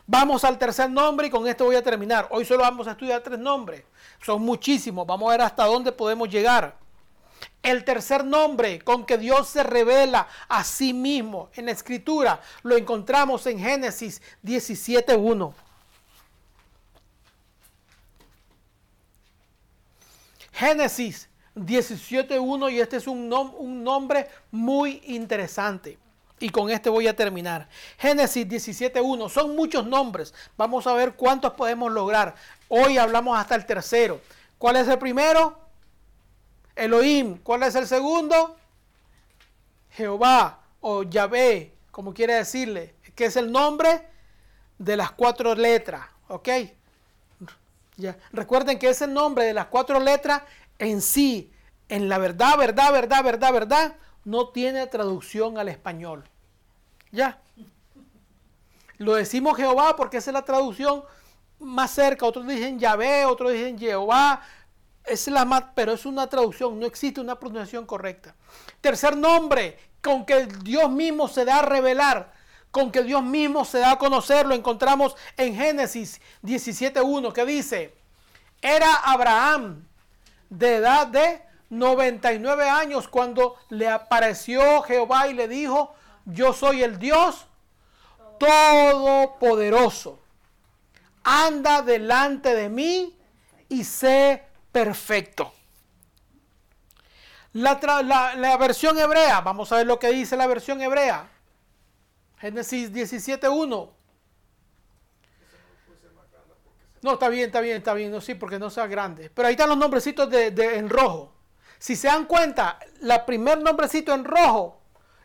[0.09, 2.27] Vamos al tercer nombre y con esto voy a terminar.
[2.33, 3.85] Hoy solo vamos a estudiar tres nombres.
[4.27, 5.07] Son muchísimos.
[5.07, 6.80] Vamos a ver hasta dónde podemos llegar.
[7.63, 12.77] El tercer nombre con que Dios se revela a sí mismo en la escritura lo
[12.77, 15.53] encontramos en Génesis 17.1.
[20.53, 25.99] Génesis 17.1 y este es un, un, nombre muy interesante.
[26.39, 27.69] Y con este voy a terminar.
[27.99, 29.29] Génesis 17.1.
[29.29, 30.33] Son muchos nombres.
[30.57, 32.35] Vamos a ver cuántos podemos lograr.
[32.69, 34.21] Hoy hablamos hasta el tercero.
[34.57, 35.70] ¿Cuál es el primero?
[36.81, 37.39] Elohim.
[37.39, 38.57] ¿Cuál es el segundo?
[39.91, 44.09] Jehová o Yahvé, como quiere decirle, que es el nombre
[44.79, 46.07] de las cuatro letras.
[46.29, 46.49] ¿Ok?
[47.97, 48.17] Ya.
[48.33, 50.43] Recuerden que ese nombre de las cuatro letras
[50.79, 51.53] en sí,
[51.89, 56.25] en la verdad, verdad, verdad, verdad, verdad, no tiene traducción al español.
[57.13, 57.41] Ya.
[58.97, 61.05] Lo decimos Jehová porque esa es la traducción
[61.59, 62.25] más cerca.
[62.25, 64.43] Otros dicen Yahvé, otros dicen Jehová,
[65.11, 68.35] es la más, pero es una traducción, no existe una pronunciación correcta.
[68.81, 72.33] Tercer nombre, con que Dios mismo se da a revelar,
[72.71, 77.95] con que Dios mismo se da a conocer, lo encontramos en Génesis 17.1, que dice,
[78.63, 79.87] era Abraham
[80.49, 85.95] de edad de 99 años cuando le apareció Jehová y le dijo,
[86.25, 87.47] yo soy el Dios
[88.39, 90.19] todopoderoso.
[91.23, 93.17] Anda delante de mí
[93.69, 95.53] y sé perfecto.
[97.53, 101.29] La, versión hebrea, vamos a ver lo que dice la versión hebrea.
[102.39, 103.91] Génesis 17.1.
[107.03, 109.31] No, está bien, está bien, está bien, no sí, porque no sea grande.
[109.31, 111.35] Pero ahí están los nombrecitos de, en rojo.
[111.79, 114.81] Si se dan cuenta, la primer nombrecito en rojo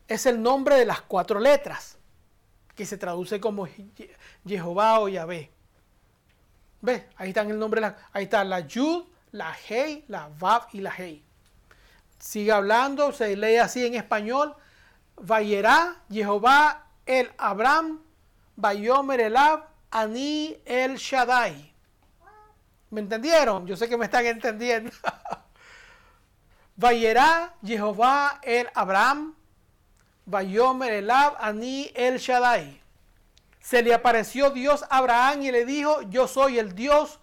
[0.07, 1.97] es el nombre de las cuatro letras,
[2.75, 3.67] que se traduce como
[4.47, 5.51] Jehová o Yahvé.
[6.81, 7.09] ¿Ve?
[7.17, 9.03] Ahí están el nombre, ahí está la Yud,
[9.35, 11.23] la Hei, la Vav y la Hei.
[12.17, 14.55] Sigue hablando, se lee así en español.
[15.17, 18.01] Vayerá Jehová el Abraham,
[18.55, 21.73] Bayomer Elab, Ani el Shaddai.
[22.91, 23.67] ¿Me entendieron?
[23.67, 24.91] Yo sé que me están entendiendo.
[26.77, 29.35] Vayerá Jehová el Abraham,
[30.25, 32.81] Vayomer el Ab, Ani el Shaddai.
[33.59, 37.19] Se le apareció Dios a Abraham y le dijo, yo soy el Dios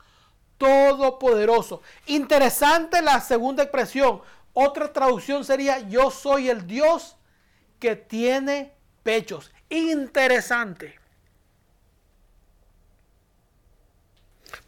[0.62, 1.82] todopoderoso.
[2.06, 4.22] Interesante la segunda expresión.
[4.52, 7.16] Otra traducción sería, yo soy el Dios
[7.80, 9.50] que tiene pechos.
[9.68, 11.00] Interesante.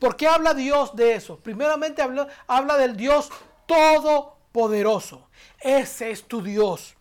[0.00, 1.38] ¿Por qué habla Dios de eso?
[1.38, 3.30] Primeramente habla, habla del Dios
[3.66, 5.28] todopoderoso.
[5.60, 6.96] Ese es tu Dios.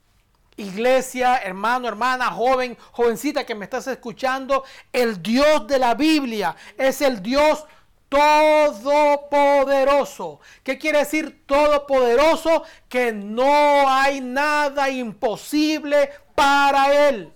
[0.55, 7.01] Iglesia, hermano, hermana, joven, jovencita que me estás escuchando, el Dios de la Biblia es
[7.01, 7.65] el Dios
[8.13, 10.39] todopoderoso.
[10.63, 12.61] ¿Qué quiere decir todopoderoso?
[12.87, 17.33] Que no hay nada imposible para Él.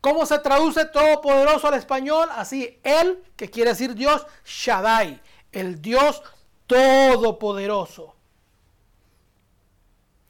[0.00, 2.28] ¿Cómo se traduce todopoderoso al español?
[2.32, 5.20] Así, Él, que quiere decir Dios, Shaddai,
[5.52, 6.20] el Dios
[6.66, 8.16] todopoderoso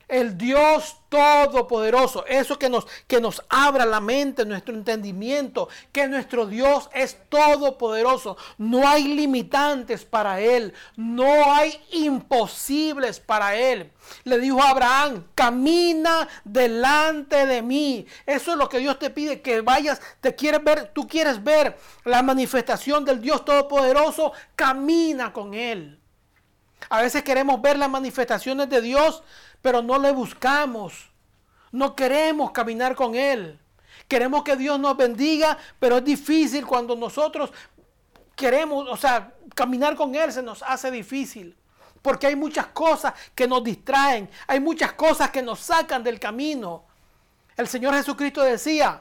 [0.08, 6.44] el Dios Todopoderoso, eso que nos, que nos abra la mente, nuestro entendimiento, que nuestro
[6.44, 8.36] Dios es todopoderoso.
[8.58, 13.92] No hay limitantes para Él, no hay imposibles para Él.
[14.24, 18.08] Le dijo a Abraham, camina delante de mí.
[18.26, 21.78] Eso es lo que Dios te pide, que vayas, te quieres ver, tú quieres ver
[22.04, 26.00] la manifestación del Dios Todopoderoso, camina con Él.
[26.90, 29.22] A veces queremos ver las manifestaciones de Dios,
[29.64, 31.08] pero no le buscamos.
[31.72, 33.58] No queremos caminar con Él.
[34.06, 37.50] Queremos que Dios nos bendiga, pero es difícil cuando nosotros
[38.36, 41.56] queremos, o sea, caminar con Él se nos hace difícil.
[42.02, 46.84] Porque hay muchas cosas que nos distraen, hay muchas cosas que nos sacan del camino.
[47.56, 49.00] El Señor Jesucristo decía,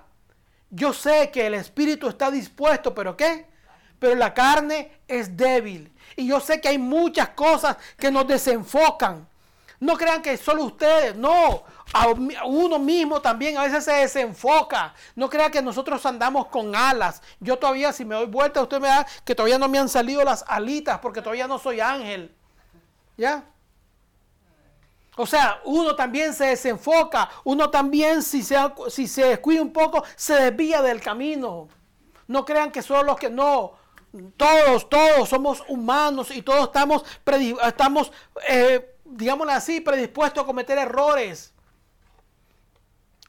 [0.70, 3.48] yo sé que el espíritu está dispuesto, pero ¿qué?
[4.00, 5.92] Pero la carne es débil.
[6.16, 9.28] Y yo sé que hay muchas cosas que nos desenfocan.
[9.84, 11.64] No crean que solo ustedes, no.
[11.92, 12.08] A
[12.46, 14.94] uno mismo también a veces se desenfoca.
[15.14, 17.22] No crean que nosotros andamos con alas.
[17.42, 20.24] Yo todavía, si me doy vuelta, usted me da que todavía no me han salido
[20.24, 22.34] las alitas porque todavía no soy ángel.
[23.18, 23.44] ¿Ya?
[25.18, 27.30] O sea, uno también se desenfoca.
[27.44, 28.56] Uno también, si se,
[28.88, 31.68] si se descuida un poco, se desvía del camino.
[32.28, 33.74] No crean que solo los que no.
[34.38, 37.04] Todos, todos somos humanos y todos estamos,
[37.66, 38.14] estamos
[38.48, 41.54] eh, digámoslo así, predispuesto a cometer errores.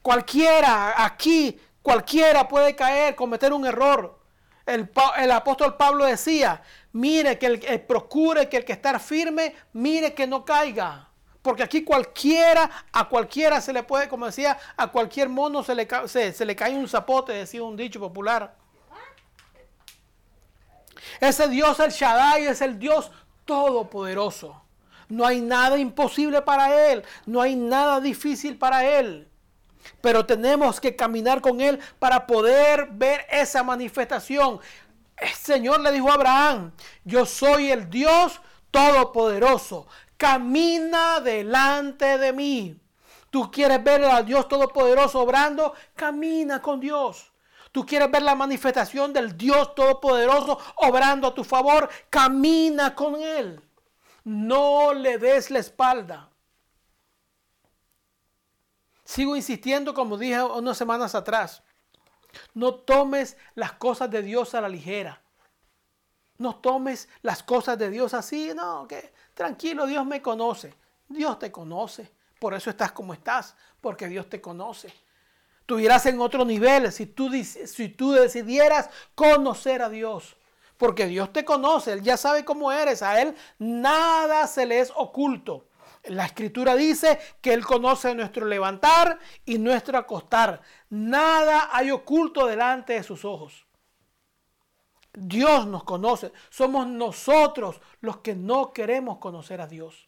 [0.01, 4.19] Cualquiera aquí, cualquiera puede caer, cometer un error.
[4.65, 6.61] El, apóstol Pablo decía,
[6.91, 11.09] mire que el, procure que el que está firme, mire que no caiga.
[11.41, 15.87] Porque aquí cualquiera, a cualquiera se le puede, como decía, a cualquier mono se le,
[16.07, 18.55] se, se le cae un zapote, decía un dicho popular.
[21.19, 23.11] Ese Dios, el Shaddai, es el Dios
[23.45, 24.64] todopoderoso.
[25.09, 27.03] No hay nada imposible para Él.
[27.25, 29.27] No hay nada difícil para Él.
[30.01, 34.59] Pero tenemos que caminar con Él para poder ver esa manifestación.
[35.17, 36.71] El Señor le dijo a Abraham,
[37.03, 38.41] yo soy el Dios
[38.71, 39.87] todopoderoso.
[40.17, 42.79] Camina delante de mí.
[43.29, 47.31] Tú quieres ver al Dios todopoderoso obrando, camina con Dios.
[47.71, 53.61] Tú quieres ver la manifestación del Dios todopoderoso obrando a tu favor, camina con Él.
[54.25, 56.29] No le des la espalda.
[59.03, 61.61] Sigo insistiendo como dije unas semanas atrás.
[62.55, 65.21] No tomes las cosas de Dios a la ligera.
[66.37, 70.73] No tomes las cosas de Dios así, no, que tranquilo, Dios me conoce.
[71.07, 72.11] Dios te conoce.
[72.39, 74.91] Por eso estás como estás, porque Dios te conoce.
[75.67, 80.35] Tuvieras en otro nivel si tú, si tú decidieras conocer a Dios
[80.77, 84.91] porque Dios te conoce, Él ya sabe cómo eres, a Él nada se le es
[84.95, 85.67] oculto.
[86.05, 90.61] La escritura dice que Él conoce nuestro levantar y nuestro acostar.
[90.89, 93.65] Nada hay oculto delante de sus ojos.
[95.13, 96.31] Dios nos conoce.
[96.49, 100.07] Somos nosotros los que no queremos conocer a Dios.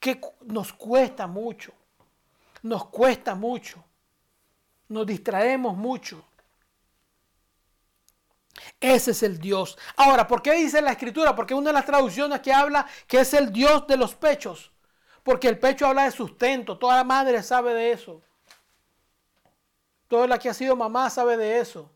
[0.00, 1.72] Que nos cuesta mucho.
[2.62, 3.84] Nos cuesta mucho.
[4.88, 6.24] Nos distraemos mucho.
[8.80, 9.78] Ese es el Dios.
[9.96, 11.34] Ahora, ¿por qué dice la escritura?
[11.34, 14.72] Porque una de las traducciones que habla que es el Dios de los pechos.
[15.22, 16.78] Porque el pecho habla de sustento.
[16.78, 18.22] Toda madre sabe de eso.
[20.08, 21.90] Toda la que ha sido mamá sabe de eso.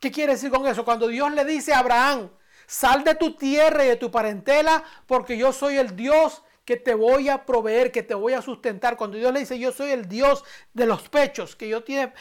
[0.00, 0.84] ¿Qué quiere decir con eso?
[0.84, 2.30] Cuando Dios le dice a Abraham,
[2.66, 6.94] sal de tu tierra y de tu parentela, porque yo soy el Dios que te
[6.94, 8.96] voy a proveer, que te voy a sustentar.
[8.96, 12.12] Cuando Dios le dice, yo soy el Dios de los pechos, que yo tiene,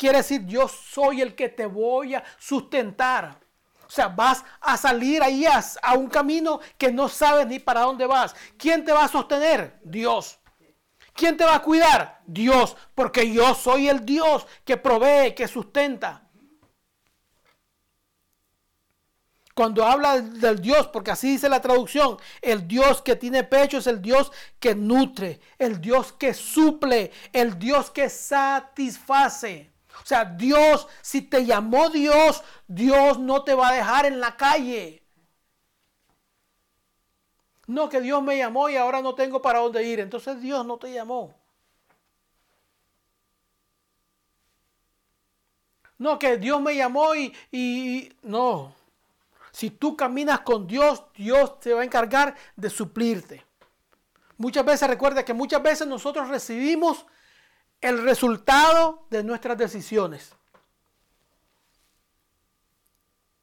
[0.00, 3.38] Quiere decir, yo soy el que te voy a sustentar.
[3.86, 7.82] O sea, vas a salir ahí a, a, un camino que no sabes ni para
[7.82, 8.34] dónde vas.
[8.56, 9.78] ¿Quién te va a sostener?
[9.84, 10.38] Dios.
[11.12, 12.22] ¿Quién te va a cuidar?
[12.24, 12.78] Dios.
[12.94, 16.22] Porque yo soy el Dios que provee, que sustenta.
[19.54, 23.86] Cuando habla del Dios, porque así dice la traducción, el Dios que tiene pecho es
[23.86, 29.70] el Dios que nutre, el Dios que suple, el Dios que satisface.
[30.02, 34.36] O sea, Dios, si te llamó Dios, Dios no te va a dejar en la
[34.36, 35.02] calle.
[37.66, 40.00] No, que Dios me llamó y ahora no tengo para dónde ir.
[40.00, 41.34] Entonces Dios no te llamó.
[45.98, 48.74] No, que Dios me llamó y, y no.
[49.52, 53.44] Si tú caminas con Dios, Dios se va a encargar de suplirte.
[54.38, 57.04] Muchas veces recuerda que muchas veces nosotros recibimos
[57.80, 60.34] el resultado de nuestras decisiones.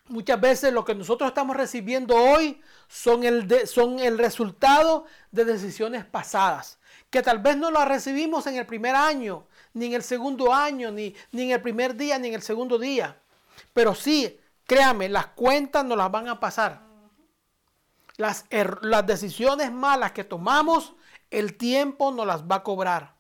[0.09, 6.05] Muchas veces lo que nosotros estamos recibiendo hoy son el, son el resultado de decisiones
[6.05, 6.79] pasadas,
[7.09, 10.91] que tal vez no las recibimos en el primer año, ni en el segundo año,
[10.91, 13.17] ni, ni en el primer día, ni en el segundo día.
[13.73, 16.81] Pero sí, créame, las cuentas nos las van a pasar.
[18.15, 18.45] Las,
[18.81, 20.93] las decisiones malas que tomamos,
[21.29, 23.16] el tiempo nos las va a cobrar.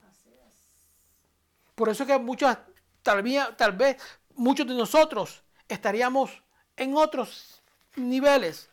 [1.77, 2.57] Por eso que muchas,
[3.03, 3.97] tal vez, tal vez
[4.33, 6.31] muchos de nosotros estaríamos
[6.75, 7.61] en otros
[7.95, 8.67] niveles.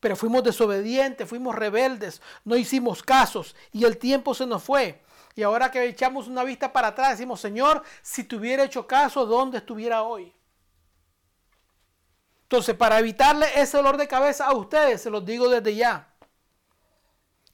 [0.00, 5.02] Pero fuimos desobedientes, fuimos rebeldes, no hicimos casos y el tiempo se nos fue.
[5.34, 9.26] Y ahora que echamos una vista para atrás, decimos, Señor, si te hubiera hecho caso,
[9.26, 10.32] ¿dónde estuviera hoy?
[12.44, 16.14] Entonces, para evitarle ese dolor de cabeza a ustedes, se los digo desde ya.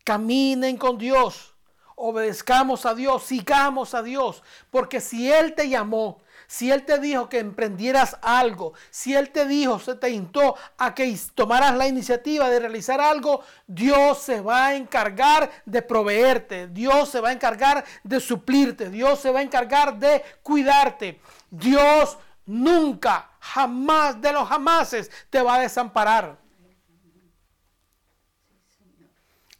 [0.05, 1.54] Caminen con Dios
[1.97, 7.29] obedezcamos a Dios, sigamos a Dios, porque si Él te llamó, si Él te dijo
[7.29, 12.49] que emprendieras algo, si Él te dijo, se te instó a que tomaras la iniciativa
[12.49, 17.85] de realizar algo, Dios se va a encargar de proveerte, Dios se va a encargar
[18.03, 21.21] de suplirte, Dios se va a encargar de cuidarte.
[21.51, 26.39] Dios nunca, jamás de los jamases te va a desamparar.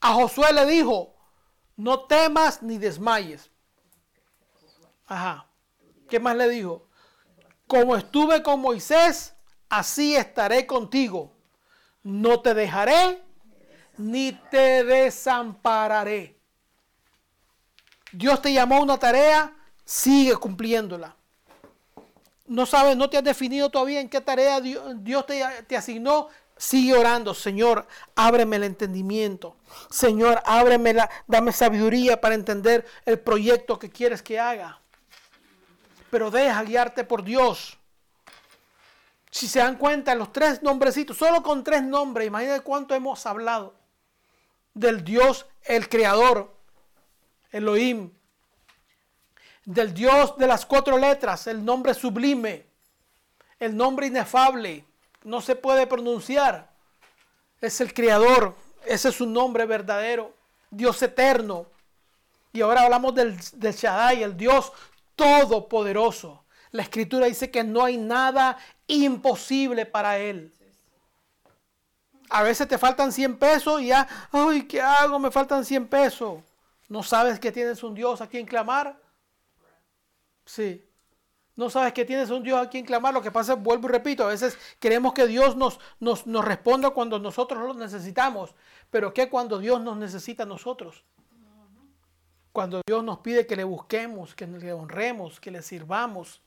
[0.01, 1.14] A Josué le dijo,
[1.77, 3.51] no temas ni desmayes.
[5.07, 5.47] Ajá.
[6.09, 6.87] ¿Qué más le dijo?
[7.67, 9.35] Como estuve con Moisés,
[9.69, 11.33] así estaré contigo.
[12.03, 13.23] No te dejaré
[13.97, 16.37] ni te desampararé.
[18.13, 19.53] Dios te llamó a una tarea,
[19.85, 21.17] sigue cumpliéndola.
[22.47, 26.95] No sabes, no te has definido todavía en qué tarea Dios, te, te asignó, Sigue
[26.95, 29.57] orando, Señor, ábreme el entendimiento.
[29.91, 34.81] Señor, ábreme la, dame sabiduría para entender el proyecto que quieres que haga.
[36.11, 37.77] Pero deja guiarte por Dios.
[39.31, 43.75] Si se dan cuenta, los tres nombrecitos, solo con tres nombres, imagínate cuánto hemos hablado
[44.75, 46.55] del Dios, el Creador,
[47.51, 48.13] Elohim,
[49.65, 52.67] del Dios de las cuatro letras, el nombre sublime,
[53.59, 54.85] el nombre inefable,
[55.25, 56.71] no se puede pronunciar.
[57.61, 58.55] Es el Creador,
[58.85, 60.35] ese es su nombre verdadero,
[60.71, 61.67] Dios eterno.
[62.53, 64.73] Y ahora hablamos del, Shaddai, el Dios
[65.17, 66.45] todopoderoso.
[66.71, 70.53] La escritura dice que no hay nada imposible para Él.
[72.31, 75.19] A veces te faltan 100 pesos y ya, ay, ¿qué hago?
[75.19, 76.41] Me faltan 100 pesos.
[76.89, 78.99] ¿No sabes que tienes un Dios a quien clamar?
[80.45, 80.85] Sí.
[81.57, 83.15] No sabes que tienes un Dios a quien clamar.
[83.15, 86.91] Lo que pasa, vuelvo y repito, a veces queremos que Dios nos, nos, nos responda
[86.91, 88.55] cuando nosotros lo necesitamos.
[88.91, 91.05] Pero ¿qué cuando Dios nos necesita a nosotros?
[92.53, 96.41] Cuando Dios nos pide que le busquemos, que le honremos, que le sirvamos.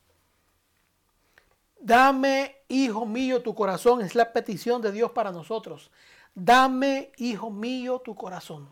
[1.79, 4.01] Dame, hijo mío, tu corazón.
[4.01, 5.91] Es la petición de Dios para nosotros.
[6.33, 8.69] Dame, hijo mío, tu corazón.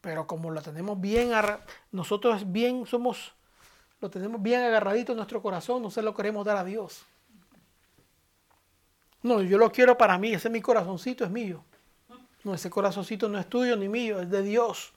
[0.00, 1.32] Pero como lo tenemos bien,
[1.90, 3.34] nosotros bien somos
[4.00, 7.04] lo tenemos bien agarradito en nuestro corazón, no se lo queremos dar a Dios.
[9.22, 11.64] No, yo lo quiero para mí, ese es mi corazoncito, es mío.
[12.44, 14.92] No, ese corazoncito no es tuyo ni mío, es de Dios.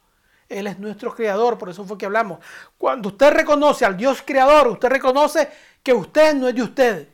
[0.49, 2.39] Él es nuestro creador, por eso fue que hablamos.
[2.77, 5.49] Cuando usted reconoce al Dios creador, usted reconoce
[5.81, 7.09] que usted no es de usted.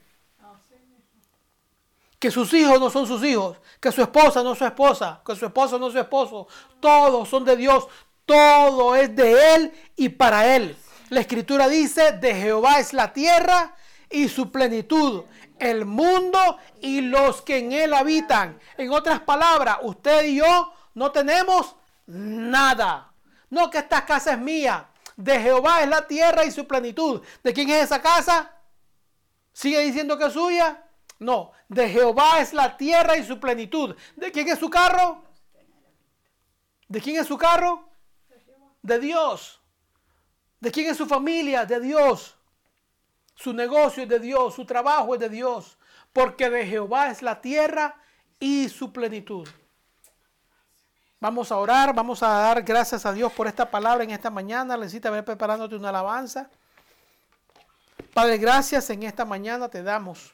[2.20, 5.36] Que sus hijos no son sus hijos, que su esposa no es su esposa, que
[5.36, 6.48] su esposo no es su esposo.
[6.80, 7.88] Todos son de Dios,
[8.26, 10.76] todo es de Él y para Él.
[11.14, 13.76] La escritura dice, de Jehová es la tierra
[14.10, 15.26] y su plenitud,
[15.60, 18.60] el mundo y los que en él habitan.
[18.78, 21.76] En otras palabras, usted y yo no tenemos
[22.08, 23.14] nada.
[23.52, 24.90] No que esta casa es mía.
[25.16, 27.22] De Jehová es la tierra y su plenitud.
[27.44, 28.52] ¿De quién es esa casa?
[29.52, 30.84] ¿Sigue diciendo que es suya?
[31.20, 33.96] No, de Jehová es la tierra y su plenitud.
[34.16, 35.24] ¿De quién es su carro?
[36.88, 37.88] ¿De quién es su carro?
[38.82, 39.63] De Dios.
[40.64, 41.66] ¿De quién es su familia?
[41.66, 42.38] De Dios.
[43.36, 45.78] Su negocio es de Dios, su trabajo es de Dios.
[46.14, 47.98] Porque de Jehová es la tierra
[48.40, 49.46] y su plenitud.
[51.20, 54.78] Vamos a orar, vamos a dar gracias a Dios por esta palabra en esta mañana.
[54.78, 56.50] Necesita ver preparándote una alabanza.
[58.14, 60.34] Padre, gracias en esta mañana te damos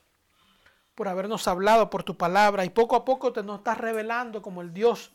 [0.94, 4.62] por habernos hablado por tu palabra y poco a poco te nos estás revelando como
[4.62, 5.12] el Dios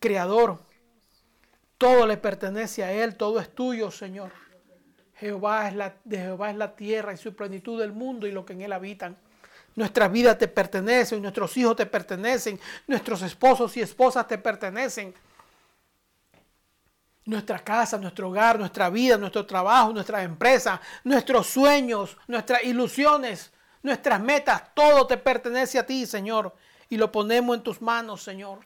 [0.00, 0.58] creador.
[1.78, 4.49] Todo le pertenece a Él, todo es tuyo, Señor.
[5.20, 8.46] Jehová es la, de Jehová es la tierra y su plenitud del mundo y lo
[8.46, 9.18] que en él habitan.
[9.76, 15.14] Nuestra vida te pertenece, nuestros hijos te pertenecen, nuestros esposos y esposas te pertenecen.
[17.26, 23.52] Nuestra casa, nuestro hogar, nuestra vida, nuestro trabajo, nuestra empresa, nuestros sueños, nuestras ilusiones,
[23.82, 26.54] nuestras metas, todo te pertenece a ti, Señor.
[26.88, 28.60] Y lo ponemos en tus manos, Señor.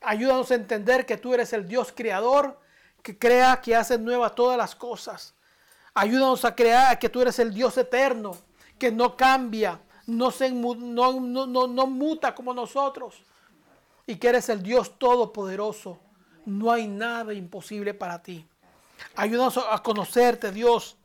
[0.00, 2.60] Ayúdanos a entender que tú eres el Dios creador,
[3.02, 5.34] que crea, que hace nuevas todas las cosas.
[5.98, 8.36] Ayúdanos a crear que tú eres el Dios eterno,
[8.78, 10.76] que no cambia, no, se, no,
[11.20, 13.20] no, no muta como nosotros.
[14.06, 15.98] Y que eres el Dios todopoderoso.
[16.46, 18.46] No hay nada imposible para ti.
[19.16, 20.96] Ayúdanos a conocerte, Dios.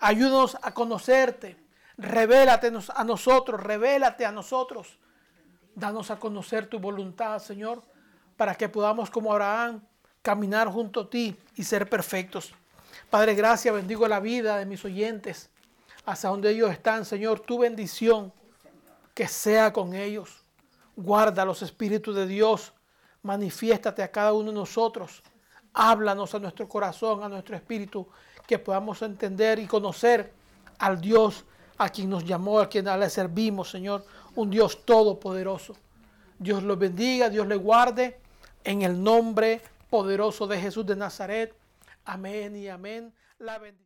[0.00, 1.56] Ayúdanos a conocerte.
[1.96, 4.98] Revélate a nosotros, revélate a nosotros.
[5.76, 7.82] Danos a conocer tu voluntad, Señor,
[8.36, 9.80] para que podamos como Abraham
[10.22, 12.52] caminar junto a ti y ser perfectos.
[13.10, 15.50] Padre, gracias, bendigo la vida de mis oyentes,
[16.06, 18.32] hasta donde ellos están, Señor, tu bendición,
[19.14, 20.44] que sea con ellos.
[20.94, 22.72] Guarda los espíritus de Dios,
[23.22, 25.24] manifiéstate a cada uno de nosotros,
[25.74, 28.06] háblanos a nuestro corazón, a nuestro espíritu,
[28.46, 30.32] que podamos entender y conocer
[30.78, 31.44] al Dios
[31.78, 34.04] a quien nos llamó, a quien le servimos, Señor,
[34.36, 35.74] un Dios todopoderoso.
[36.38, 38.20] Dios los bendiga, Dios le guarde,
[38.62, 39.60] en el nombre
[39.90, 41.59] poderoso de Jesús de Nazaret.
[42.12, 43.14] Amén y amén.
[43.38, 43.78] La bendición.